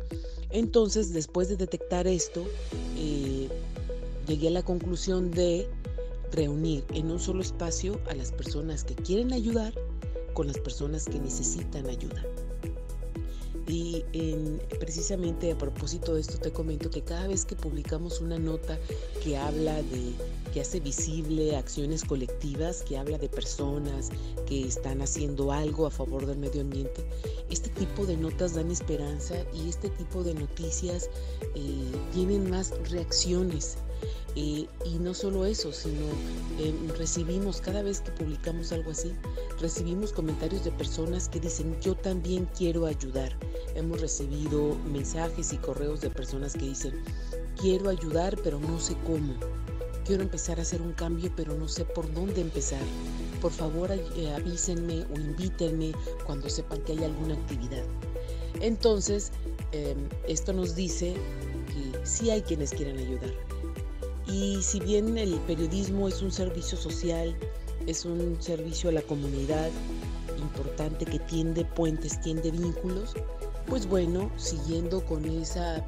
Entonces, 0.49 1.13
después 1.13 1.47
de 1.47 1.55
detectar 1.55 2.07
esto, 2.07 2.43
eh, 2.97 3.47
llegué 4.27 4.49
a 4.49 4.51
la 4.51 4.63
conclusión 4.63 5.31
de 5.31 5.65
reunir 6.33 6.83
en 6.93 7.09
un 7.09 7.21
solo 7.21 7.41
espacio 7.41 8.01
a 8.09 8.15
las 8.15 8.33
personas 8.33 8.83
que 8.83 8.95
quieren 8.95 9.31
ayudar 9.31 9.73
con 10.33 10.47
las 10.47 10.57
personas 10.57 11.05
que 11.05 11.19
necesitan 11.19 11.87
ayuda. 11.87 12.21
Y 13.71 14.03
precisamente 14.79 15.51
a 15.51 15.57
propósito 15.57 16.15
de 16.15 16.21
esto 16.21 16.39
te 16.39 16.51
comento 16.51 16.89
que 16.89 17.03
cada 17.03 17.27
vez 17.27 17.45
que 17.45 17.55
publicamos 17.55 18.19
una 18.19 18.39
nota 18.39 18.79
que 19.23 19.37
habla 19.37 19.75
de, 19.83 20.15
que 20.51 20.61
hace 20.61 20.79
visible 20.79 21.55
acciones 21.55 22.03
colectivas, 22.03 22.81
que 22.81 22.97
habla 22.97 23.19
de 23.19 23.29
personas 23.29 24.09
que 24.47 24.65
están 24.65 25.03
haciendo 25.03 25.51
algo 25.51 25.85
a 25.85 25.91
favor 25.91 26.25
del 26.25 26.39
medio 26.39 26.61
ambiente, 26.61 27.05
este 27.51 27.69
tipo 27.69 28.07
de 28.07 28.17
notas 28.17 28.55
dan 28.55 28.71
esperanza 28.71 29.35
y 29.53 29.69
este 29.69 29.89
tipo 29.89 30.23
de 30.23 30.33
noticias 30.33 31.07
eh, 31.53 31.91
tienen 32.11 32.49
más 32.49 32.73
reacciones 32.89 33.77
y 34.35 34.67
no 34.99 35.13
solo 35.13 35.45
eso, 35.45 35.73
sino 35.73 36.01
eh, 36.59 36.73
recibimos, 36.97 37.59
cada 37.59 37.81
vez 37.81 38.01
que 38.01 38.11
publicamos 38.11 38.71
algo 38.71 38.91
así, 38.91 39.11
recibimos 39.59 40.13
comentarios 40.13 40.63
de 40.63 40.71
personas 40.71 41.27
que 41.27 41.39
dicen, 41.39 41.75
yo 41.81 41.95
también 41.95 42.47
quiero 42.57 42.85
ayudar. 42.85 43.35
Hemos 43.75 44.01
recibido 44.01 44.75
mensajes 44.91 45.53
y 45.53 45.57
correos 45.57 46.01
de 46.01 46.09
personas 46.09 46.53
que 46.53 46.65
dicen, 46.65 46.93
quiero 47.59 47.89
ayudar, 47.89 48.37
pero 48.43 48.59
no 48.59 48.79
sé 48.79 48.95
cómo. 49.05 49.33
Quiero 50.05 50.23
empezar 50.23 50.59
a 50.59 50.63
hacer 50.63 50.81
un 50.81 50.93
cambio, 50.93 51.31
pero 51.35 51.53
no 51.55 51.67
sé 51.67 51.85
por 51.85 52.11
dónde 52.13 52.41
empezar. 52.41 52.81
Por 53.41 53.51
favor, 53.51 53.91
eh, 53.91 54.33
avísenme 54.35 55.05
o 55.13 55.19
invítenme 55.19 55.93
cuando 56.25 56.49
sepan 56.49 56.81
que 56.81 56.93
hay 56.93 57.03
alguna 57.03 57.35
actividad. 57.35 57.83
Entonces, 58.59 59.31
em, 59.71 60.09
esto 60.27 60.51
nos 60.51 60.75
dice 60.75 61.13
que 61.67 62.05
sí 62.05 62.31
hay 62.31 62.41
quienes 62.41 62.71
quieren 62.71 62.97
ayudar 62.97 63.31
y 64.31 64.61
si 64.61 64.79
bien 64.79 65.17
el 65.17 65.35
periodismo 65.41 66.07
es 66.07 66.21
un 66.21 66.31
servicio 66.31 66.77
social, 66.77 67.35
es 67.87 68.05
un 68.05 68.37
servicio 68.39 68.89
a 68.89 68.93
la 68.93 69.01
comunidad 69.01 69.69
importante 70.37 71.05
que 71.05 71.19
tiende 71.19 71.65
puentes, 71.65 72.21
tiende 72.21 72.51
vínculos, 72.51 73.15
pues 73.69 73.87
bueno, 73.87 74.31
siguiendo 74.35 75.05
con 75.05 75.23
esa, 75.25 75.85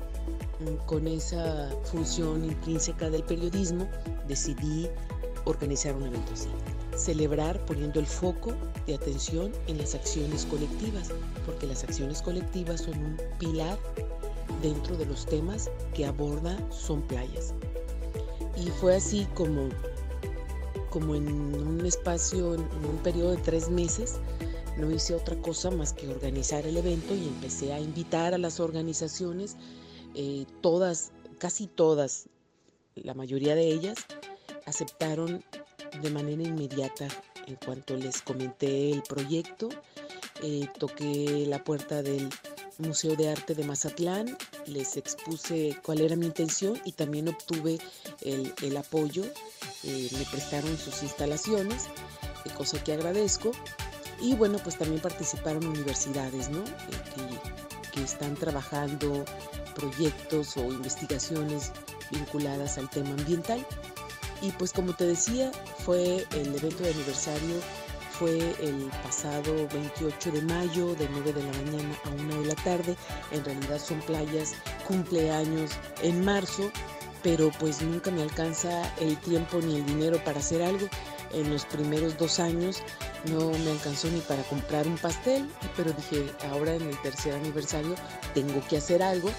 con 0.86 1.08
esa 1.08 1.70
función 1.86 2.46
intrínseca 2.46 3.10
del 3.10 3.24
periodismo, 3.24 3.88
decidí 4.28 4.88
organizar 5.46 5.96
un 5.96 6.06
evento 6.06 6.34
así. 6.34 6.50
Celebrar 6.96 7.66
poniendo 7.66 8.00
el 8.00 8.06
foco 8.06 8.54
de 8.86 8.96
atención 8.96 9.52
en 9.68 9.80
las 9.80 9.96
acciones 9.96 10.46
colectivas, 10.46 11.10
porque 11.46 11.66
las 11.66 11.84
acciones 11.84 12.22
colectivas 12.22 12.82
son 12.82 12.98
un 13.04 13.18
pilar 13.40 13.78
dentro 14.62 14.96
de 14.96 15.06
los 15.08 15.26
temas 15.26 15.72
que 15.96 16.06
aborda 16.06 16.58
Son 16.70 17.02
Playas. 17.02 17.54
Y 18.56 18.70
fue 18.70 18.96
así 18.96 19.28
como, 19.34 19.70
como 20.92 21.16
en 21.16 21.28
un 21.32 21.84
espacio, 21.86 22.54
en 22.54 22.62
un 22.62 22.98
periodo 23.02 23.32
de 23.32 23.38
tres 23.38 23.70
meses, 23.70 24.20
no 24.78 24.92
hice 24.92 25.16
otra 25.16 25.36
cosa 25.42 25.70
más 25.72 25.94
que 25.94 26.08
organizar 26.08 26.66
el 26.66 26.78
evento 26.78 27.14
y 27.14 27.28
empecé 27.28 27.74
a 27.74 27.80
invitar 27.80 28.34
a 28.34 28.38
las 28.38 28.60
organizaciones, 28.60 29.58
eh, 30.16 30.46
todas, 30.62 31.12
casi 31.38 31.68
todas, 31.68 32.30
la 32.96 33.14
mayoría 33.14 33.56
de 33.56 33.68
ellas, 33.68 33.98
aceptaron 34.66 35.44
de 36.02 36.10
manera 36.10 36.44
inmediata 36.44 37.08
en 37.48 37.56
cuanto 37.56 37.96
les 37.96 38.22
comenté 38.22 38.92
el 38.92 39.04
proyecto. 39.04 39.70
Eh, 40.44 40.68
toqué 40.80 41.46
la 41.48 41.64
puerta 41.64 42.02
del 42.02 42.30
Museo 42.78 43.16
de 43.16 43.30
Arte 43.30 43.54
de 43.54 43.64
Mazatlán, 43.64 44.38
les 44.66 44.98
expuse 44.98 45.78
cuál 45.84 46.02
era 46.02 46.16
mi 46.16 46.26
intención 46.26 46.80
y 46.86 46.94
también 46.94 47.28
obtuve 47.28 47.78
el, 48.22 48.78
apoyo. 48.78 49.24
Eh, 49.84 50.10
me 50.14 50.26
prestaron 50.26 50.78
sus 50.78 51.04
instalaciones, 51.04 51.88
cosa 52.58 52.84
que 52.84 52.94
agradezco. 52.94 53.52
Y 54.22 54.36
bueno, 54.36 54.60
pues 54.64 54.78
también 54.78 55.02
participaron 55.02 55.66
universidades, 55.66 56.50
¿no? 56.50 56.60
Eh, 56.60 57.40
que, 57.92 58.04
están 58.04 58.36
trabajando 58.36 59.26
proyectos 59.76 60.56
o 60.56 60.62
investigaciones 60.72 61.72
vinculadas 62.10 62.78
al 62.78 62.90
tema 62.90 63.10
ambiental. 63.10 63.66
Y 64.42 64.52
pues 64.52 64.72
como 64.72 64.94
te 64.94 65.06
decía, 65.06 65.52
fue 65.80 66.26
el 66.32 66.56
evento 66.56 66.84
de 66.84 66.92
aniversario, 66.92 67.56
fue 68.18 68.38
el 68.62 68.90
pasado 69.04 69.68
28 69.74 70.32
de 70.32 70.42
mayo, 70.44 70.96
de 70.96 71.10
9 71.12 71.34
de 71.34 71.44
la 71.44 71.52
mañana 71.52 71.96
a 72.06 72.10
1 72.10 72.42
de 72.42 72.46
la 72.46 72.56
tarde. 72.56 72.96
En 73.32 73.44
realidad 73.44 73.80
son 73.80 74.00
playas, 74.02 74.54
cumpleaños 74.88 75.72
en 76.02 76.24
marzo, 76.24 76.72
pero 77.24 77.52
pues 77.60 77.82
nunca 77.82 78.10
me 78.10 78.22
alcanza 78.22 78.94
el 79.00 79.18
tiempo 79.18 79.60
ni 79.60 79.78
el 79.78 79.86
dinero 79.86 80.24
para 80.24 80.40
hacer 80.40 80.62
algo. 80.62 80.88
En 81.34 81.52
los 81.52 81.66
primeros 81.66 82.18
dos 82.18 82.40
años 82.40 82.84
no 83.30 83.52
me 83.52 83.72
alcanzó 83.72 84.10
ni 84.10 84.20
para 84.22 84.44
comprar 84.44 84.88
un 84.88 84.98
pastel, 84.98 85.48
pero 85.78 85.94
dije, 85.94 86.26
ahora 86.50 86.76
en 86.76 86.84
el 86.84 87.02
tercer 87.02 87.34
aniversario 87.34 87.96
tengo 88.34 88.62
que 88.68 88.78
hacer 88.78 89.02
algo 89.02 89.30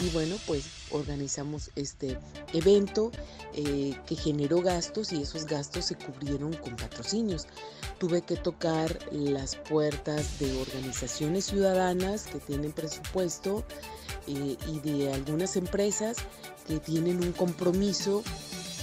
y 0.00 0.08
bueno, 0.10 0.36
pues 0.46 0.64
organizamos 0.90 1.70
este 1.76 2.18
evento 2.52 3.12
eh, 3.54 3.94
que 4.06 4.16
generó 4.16 4.60
gastos 4.60 5.12
y 5.12 5.22
esos 5.22 5.46
gastos 5.46 5.86
se 5.86 5.94
cubrieron 5.96 6.54
con 6.54 6.76
patrocinios. 6.76 7.46
Tuve 7.98 8.22
que 8.22 8.36
tocar 8.36 8.98
las 9.12 9.54
puertas 9.56 10.40
de 10.40 10.60
organizaciones 10.60 11.46
ciudadanas 11.46 12.24
que 12.24 12.40
tienen 12.40 12.72
presupuesto 12.72 13.64
eh, 14.26 14.56
y 14.66 14.80
de 14.80 15.12
algunas 15.12 15.56
empresas 15.56 16.16
que 16.66 16.78
tienen 16.78 17.22
un 17.22 17.32
compromiso 17.32 18.22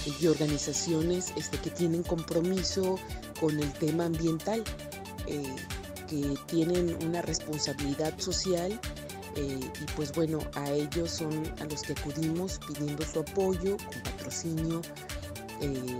y 0.06 0.26
organizaciones 0.26 1.32
este, 1.36 1.58
que 1.58 1.70
tienen 1.70 2.02
compromiso 2.02 2.98
con 3.38 3.58
el 3.58 3.72
tema 3.74 4.06
ambiental, 4.06 4.62
eh, 5.26 5.56
que 6.08 6.34
tienen 6.46 6.96
una 7.06 7.22
responsabilidad 7.22 8.18
social 8.18 8.80
eh, 9.36 9.60
y 9.60 9.84
pues 9.96 10.12
bueno, 10.12 10.40
a 10.54 10.70
ellos 10.70 11.10
son 11.10 11.52
a 11.60 11.64
los 11.64 11.82
que 11.82 11.92
acudimos 11.92 12.58
pidiendo 12.66 13.04
su 13.04 13.20
apoyo 13.20 13.76
con 13.76 14.02
patrocinio 14.02 14.82
eh, 15.60 15.98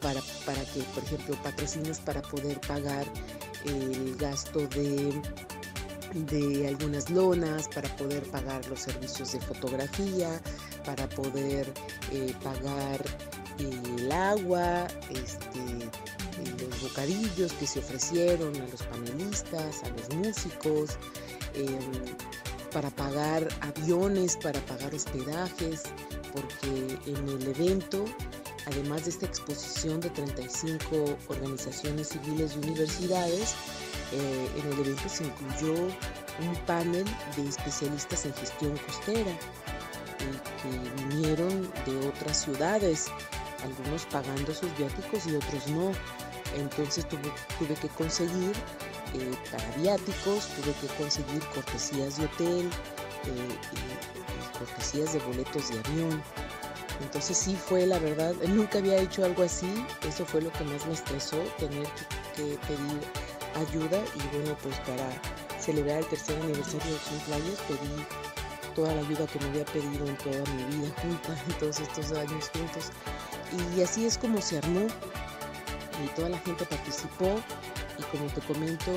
para, 0.00 0.20
para 0.44 0.64
que, 0.64 0.80
por 0.94 1.04
ejemplo, 1.04 1.36
patrocinios 1.42 2.00
para 2.00 2.22
poder 2.22 2.60
pagar 2.60 3.06
el 3.64 4.16
gasto 4.16 4.66
de 4.68 5.20
de 6.14 6.68
algunas 6.68 7.10
lonas 7.10 7.68
para 7.68 7.94
poder 7.96 8.22
pagar 8.30 8.66
los 8.68 8.80
servicios 8.80 9.32
de 9.32 9.40
fotografía, 9.40 10.40
para 10.86 11.08
poder 11.08 11.72
eh, 12.12 12.32
pagar 12.42 13.04
el 13.58 14.12
agua, 14.12 14.86
este, 15.10 15.90
los 16.64 16.82
bocadillos 16.82 17.52
que 17.54 17.66
se 17.66 17.80
ofrecieron 17.80 18.54
a 18.56 18.66
los 18.66 18.82
panelistas, 18.84 19.82
a 19.82 19.88
los 19.90 20.14
músicos, 20.14 20.96
em, 21.54 22.16
para 22.72 22.90
pagar 22.90 23.48
aviones, 23.62 24.36
para 24.36 24.60
pagar 24.60 24.94
hospedajes, 24.94 25.82
porque 26.32 26.98
en 27.06 27.28
el 27.28 27.48
evento, 27.48 28.04
además 28.66 29.04
de 29.04 29.10
esta 29.10 29.26
exposición 29.26 30.00
de 30.00 30.10
35 30.10 31.16
organizaciones 31.28 32.08
civiles 32.08 32.54
y 32.54 32.66
universidades, 32.66 33.54
eh, 34.12 34.48
en 34.58 34.72
el 34.72 34.80
evento 34.80 35.08
se 35.08 35.24
incluyó 35.24 35.74
un 35.74 36.54
panel 36.66 37.04
de 37.36 37.48
especialistas 37.48 38.26
en 38.26 38.34
gestión 38.34 38.76
costera 38.86 39.32
eh, 40.20 40.38
que 40.62 41.04
vinieron 41.04 41.70
de 41.84 42.08
otras 42.08 42.42
ciudades, 42.42 43.06
algunos 43.62 44.06
pagando 44.06 44.54
sus 44.54 44.76
viáticos 44.76 45.26
y 45.26 45.36
otros 45.36 45.66
no. 45.68 45.92
Entonces 46.56 47.06
tuve, 47.08 47.74
que 47.74 47.88
conseguir 47.88 48.52
eh, 49.14 49.34
para 49.50 49.68
viáticos, 49.76 50.48
tuve 50.48 50.72
que 50.80 50.86
conseguir 50.94 51.42
cortesías 51.54 52.18
de 52.18 52.24
hotel 52.24 52.70
y, 53.24 54.58
cortesías 54.58 55.12
de 55.12 55.18
boletos 55.20 55.68
de 55.70 55.78
avión. 55.80 56.22
Entonces 57.02 57.36
sí 57.36 57.56
fue 57.56 57.86
la 57.86 57.98
verdad, 57.98 58.34
nunca 58.48 58.78
había 58.78 58.96
hecho 58.96 59.24
algo 59.24 59.42
así, 59.42 59.68
eso 60.08 60.24
fue 60.24 60.40
lo 60.40 60.50
que 60.52 60.64
más 60.64 60.86
me 60.86 60.94
estresó, 60.94 61.36
tener 61.58 61.86
que 62.34 62.58
pedir 62.66 63.00
ayuda 63.56 63.98
y 64.14 64.36
bueno, 64.36 64.56
pues 64.62 64.76
para 64.80 65.06
celebrar 65.60 65.98
el 65.98 66.06
tercer 66.06 66.40
aniversario 66.40 66.92
de 66.92 66.98
Sun 66.98 67.18
Playas 67.26 67.60
pedí 67.68 68.06
toda 68.76 68.94
la 68.94 69.00
ayuda 69.00 69.26
que 69.26 69.40
me 69.40 69.46
había 69.46 69.64
pedido 69.64 70.06
en 70.06 70.16
toda 70.18 70.44
mi 70.54 70.64
vida 70.76 70.94
junta, 71.00 71.42
en 71.48 71.58
todos 71.58 71.80
estos 71.80 72.12
años 72.12 72.50
juntos. 72.50 72.90
Y 73.74 73.80
así 73.80 74.04
es 74.04 74.18
como 74.18 74.40
se 74.40 74.58
armó 74.58 74.86
y 76.04 76.08
toda 76.14 76.28
la 76.28 76.38
gente 76.40 76.64
participó 76.66 77.40
y 77.98 78.02
como 78.16 78.26
te 78.26 78.40
comento, 78.42 78.92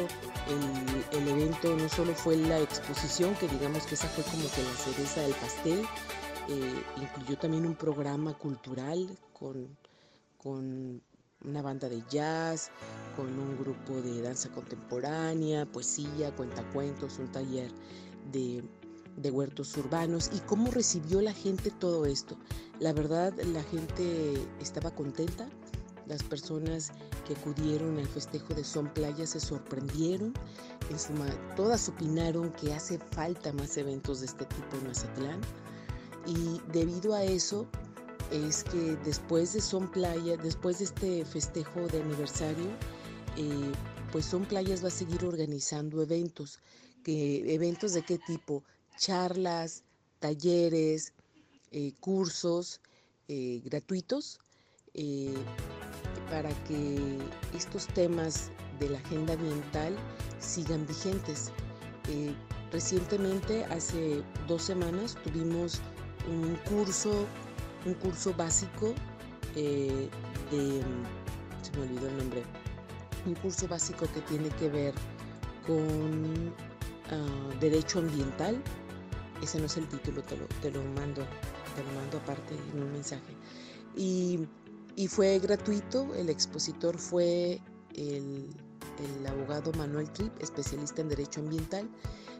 el, 1.13 1.27
evento 1.27 1.73
no 1.77 1.87
solo 1.87 2.13
fue 2.13 2.35
la 2.35 2.59
exposición, 2.59 3.33
que 3.35 3.47
digamos 3.47 3.85
que 3.85 3.95
esa 3.95 4.07
fue 4.09 4.23
como 4.25 4.51
que 4.51 4.61
la 4.61 4.73
cereza 4.73 5.21
del 5.21 5.33
pastel, 5.35 5.85
eh, 6.49 6.83
incluyó 6.97 7.37
también 7.37 7.65
un 7.65 7.75
programa 7.75 8.33
cultural 8.33 9.17
con, 9.31 9.77
con 10.37 11.01
una 11.45 11.61
banda 11.61 11.87
de 11.87 12.03
jazz, 12.09 12.71
con 13.15 13.27
un 13.27 13.57
grupo 13.57 14.01
de 14.01 14.21
danza 14.21 14.49
contemporánea, 14.49 15.65
poesía, 15.65 16.35
cuentacuentos, 16.35 17.19
un 17.19 17.31
taller 17.31 17.71
de, 18.33 18.63
de, 19.21 19.31
huertos 19.31 19.75
urbanos 19.77 20.29
y 20.33 20.39
cómo 20.39 20.71
recibió 20.71 21.21
la 21.21 21.33
gente 21.33 21.71
todo 21.71 22.05
esto. 22.05 22.37
La 22.79 22.93
verdad, 22.93 23.33
la 23.53 23.63
gente 23.63 24.33
estaba 24.59 24.91
contenta. 24.91 25.47
Las 26.07 26.23
personas 26.23 26.91
que 27.27 27.35
acudieron 27.35 27.99
al 27.99 28.07
festejo 28.07 28.53
de 28.55 28.63
Son 28.63 28.91
Playa 28.93 29.27
se 29.27 29.39
sorprendieron. 29.39 30.33
En 30.89 30.97
suma, 30.97 31.27
todas 31.55 31.87
opinaron 31.87 32.51
que 32.53 32.73
hace 32.73 32.97
falta 33.11 33.53
más 33.53 33.77
eventos 33.77 34.21
de 34.21 34.25
este 34.25 34.45
tipo 34.45 34.77
en 34.77 34.87
Mazatlán. 34.87 35.41
Y 36.25 36.61
debido 36.71 37.13
a 37.13 37.23
eso, 37.23 37.67
es 38.31 38.63
que 38.63 38.97
después 39.03 39.53
de 39.53 39.61
Son 39.61 39.89
Playa, 39.89 40.37
después 40.37 40.79
de 40.79 40.85
este 40.85 41.25
festejo 41.25 41.87
de 41.87 42.01
aniversario, 42.01 42.67
eh, 43.37 43.71
pues 44.11 44.25
Son 44.25 44.45
Playas 44.45 44.83
va 44.83 44.87
a 44.87 44.91
seguir 44.91 45.25
organizando 45.25 46.01
eventos. 46.01 46.59
Que, 47.03 47.53
¿Eventos 47.53 47.93
de 47.93 48.03
qué 48.03 48.17
tipo? 48.17 48.63
Charlas, 48.99 49.83
talleres, 50.19 51.13
eh, 51.71 51.93
cursos 51.99 52.79
eh, 53.27 53.61
gratuitos 53.65 54.39
para 56.29 56.49
que 56.65 57.17
estos 57.55 57.87
temas 57.87 58.51
de 58.79 58.89
la 58.89 58.99
agenda 58.99 59.33
ambiental 59.33 59.95
sigan 60.39 60.85
vigentes. 60.85 61.51
recientemente, 62.71 63.63
hace 63.65 64.21
dos 64.47 64.63
semanas, 64.63 65.15
tuvimos 65.23 65.79
un 66.27 66.55
curso 66.69 67.25
un 67.85 67.93
curso 67.95 68.33
básico 68.33 68.93
eh, 69.55 70.09
de, 70.51 70.81
se 71.61 71.71
me 71.77 71.83
olvidó 71.83 72.07
el 72.07 72.17
nombre, 72.17 72.43
un 73.25 73.35
curso 73.35 73.67
básico 73.67 74.05
que 74.13 74.21
tiene 74.21 74.49
que 74.49 74.69
ver 74.69 74.93
con 75.65 76.53
ah, 77.11 77.49
derecho 77.59 77.99
ambiental. 77.99 78.61
Ese 79.41 79.59
no 79.59 79.65
es 79.65 79.77
el 79.77 79.87
título, 79.87 80.21
te 80.23 80.37
lo, 80.37 80.45
te 80.61 80.71
lo 80.71 80.83
mando, 80.83 81.25
te 81.75 81.83
lo 81.83 81.91
mando 81.99 82.17
aparte 82.17 82.55
en 82.73 82.83
un 82.83 82.91
mensaje. 82.91 83.35
Y, 83.95 84.47
y 84.95 85.07
fue 85.07 85.39
gratuito, 85.39 86.13
el 86.15 86.29
expositor 86.29 86.97
fue 86.97 87.61
el, 87.95 88.49
el 88.99 89.27
abogado 89.27 89.71
Manuel 89.73 90.09
Tripp, 90.11 90.31
especialista 90.41 91.01
en 91.01 91.09
derecho 91.09 91.39
ambiental, 91.39 91.89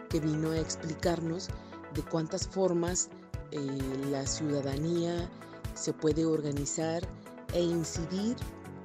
que 0.09 0.19
vino 0.19 0.51
a 0.51 0.59
explicarnos 0.59 1.47
de 1.93 2.03
cuántas 2.03 2.47
formas 2.47 3.09
eh, 3.51 3.59
la 4.11 4.25
ciudadanía 4.25 5.29
se 5.73 5.93
puede 5.93 6.25
organizar 6.25 7.01
e 7.53 7.61
incidir 7.61 8.35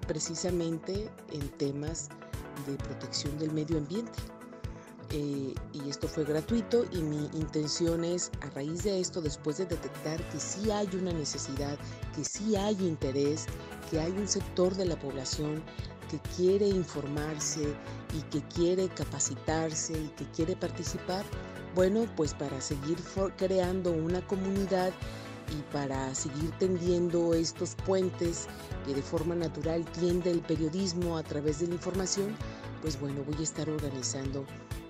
precisamente 0.07 1.11
en 1.33 1.49
temas 1.59 2.09
de 2.67 2.77
protección 2.77 3.39
del 3.39 3.53
medio 3.53 3.79
ambiente. 3.79 4.19
Eh, 5.17 5.55
y 5.73 5.89
esto 5.89 6.09
fue 6.09 6.25
gratuito 6.25 6.85
y 6.91 6.97
mi 6.97 7.27
intención 7.35 8.03
es, 8.03 8.33
a 8.41 8.51
raíz 8.51 8.83
de 8.83 8.99
esto, 8.99 9.21
después 9.21 9.59
de 9.59 9.67
detectar 9.67 10.21
que 10.31 10.41
sí 10.41 10.73
hay 10.73 10.89
una 10.93 11.13
necesidad, 11.13 11.79
que 12.17 12.25
sí 12.25 12.57
hay 12.57 12.75
interés, 12.81 13.47
que 13.93 14.01
hay 14.01 14.11
un 14.11 14.27
sector 14.27 14.75
de 14.75 14.87
la 14.87 14.99
población 14.99 15.63
que 16.11 16.19
quiere 16.37 16.67
informarse 16.67 17.77
y 18.13 18.23
que 18.23 18.43
quiere 18.49 18.89
capacitarse 18.89 19.93
y 19.93 20.09
que 20.17 20.25
quiere 20.33 20.57
participar, 20.57 21.25
bueno, 21.77 22.07
pues 22.17 22.35
para 22.35 22.61
seguir 22.61 22.99
creando 23.37 23.93
una 23.93 24.21
comunidad 24.27 24.93
y 25.57 25.73
para 25.73 26.13
seguir 26.17 26.51
tendiendo 26.59 27.35
estos 27.35 27.77
puentes 27.87 28.49
que 28.85 28.95
de 28.95 29.03
forma 29.03 29.37
natural 29.37 29.85
tiende 29.93 30.33
el 30.33 30.41
periodismo 30.41 31.17
a 31.17 31.23
través 31.23 31.61
de 31.61 31.69
la 31.69 31.75
información, 31.75 32.35
pues 32.83 33.01
bueno, 33.01 33.23
voy 33.25 33.37
a 33.39 33.43
estar 33.43 33.71
organizando 33.71 34.45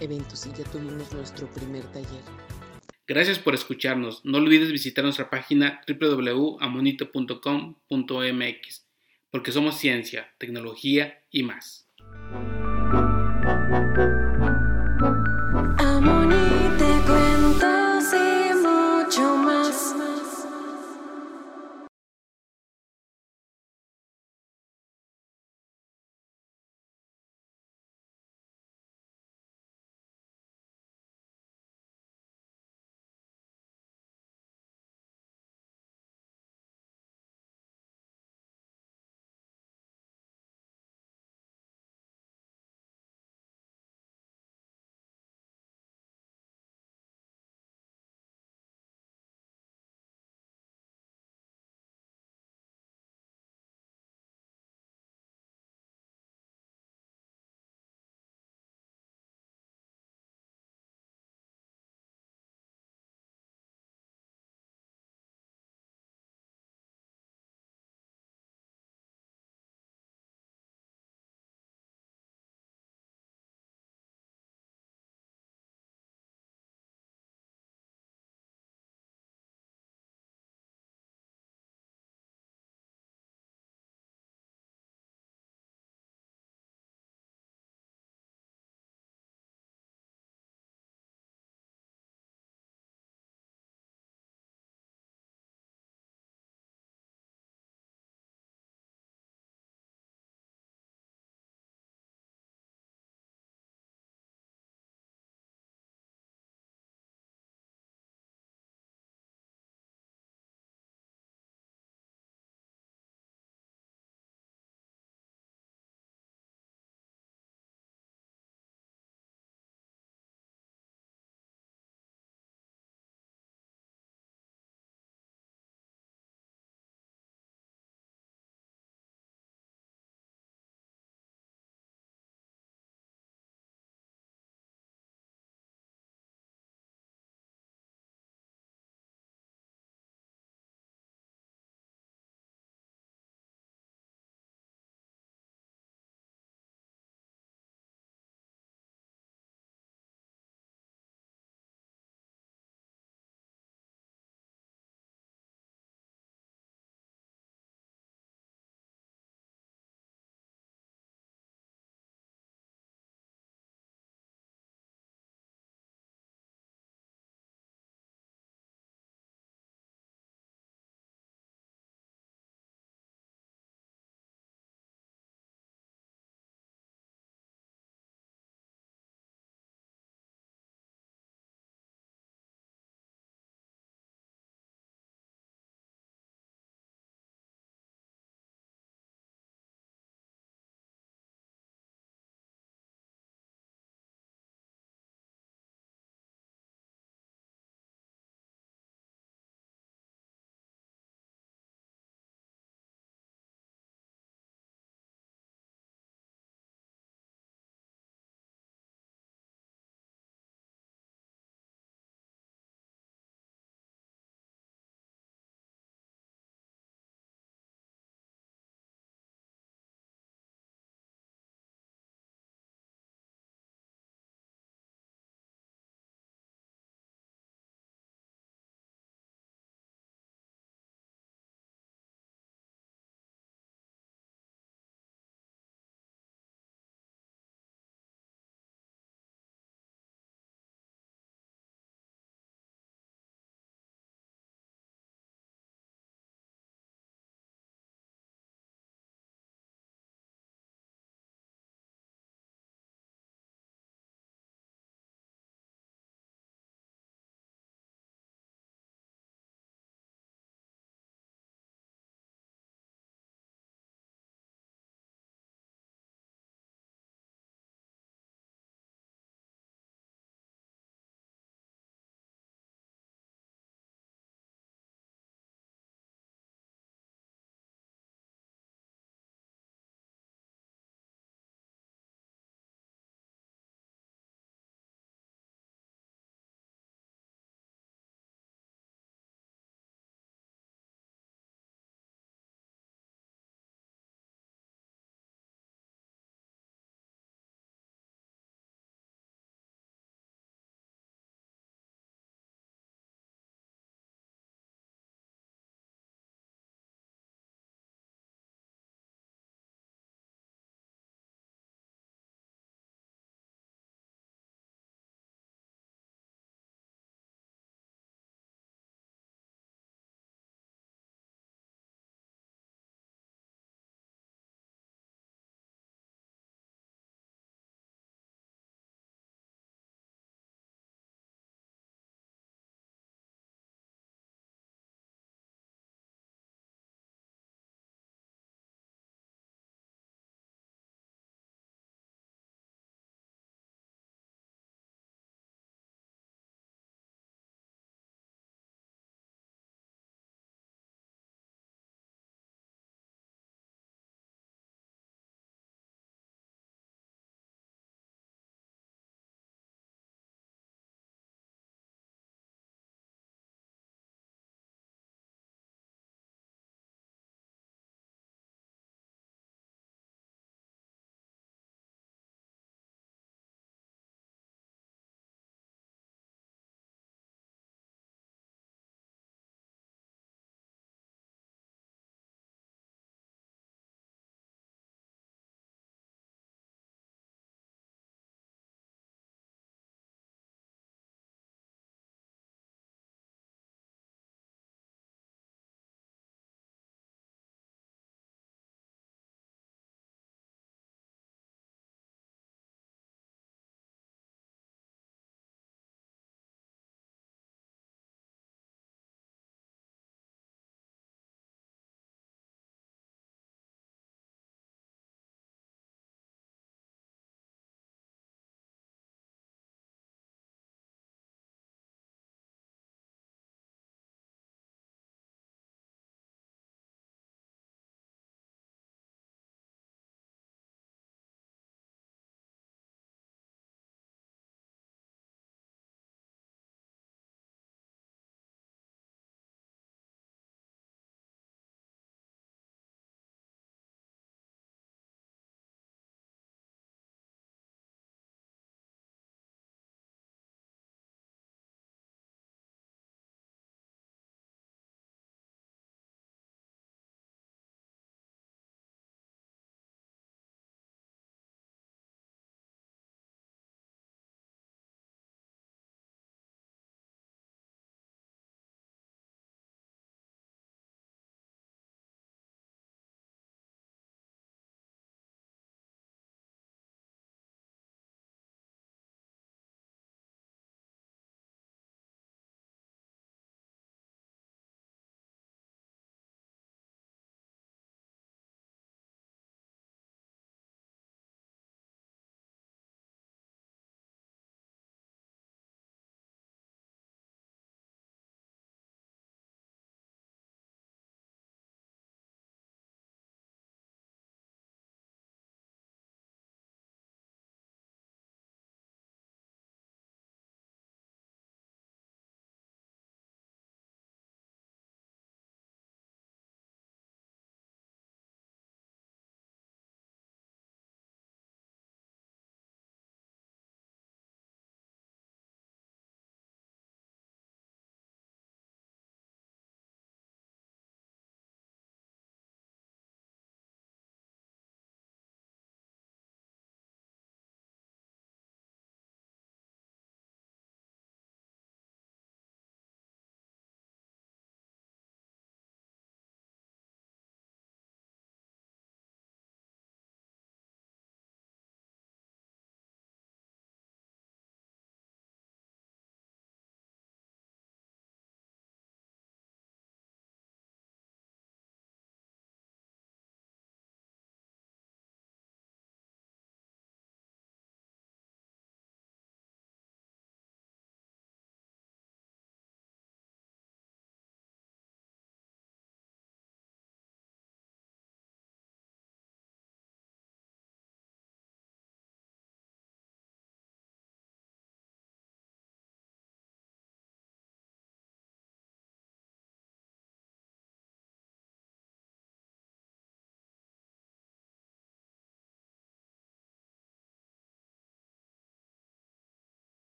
eventos 0.00 0.46
y 0.46 0.50
ya 0.50 0.64
tuvimos 0.64 1.12
nuestro 1.12 1.46
primer 1.48 1.84
taller. 1.92 2.22
Gracias 3.06 3.38
por 3.38 3.54
escucharnos. 3.54 4.24
No 4.24 4.38
olvides 4.38 4.72
visitar 4.72 5.04
nuestra 5.04 5.28
página 5.30 5.80
www.amonito.com.mx 5.86 8.86
porque 9.30 9.52
somos 9.52 9.76
ciencia, 9.76 10.34
tecnología 10.38 11.22
y 11.30 11.42
más. 11.42 11.86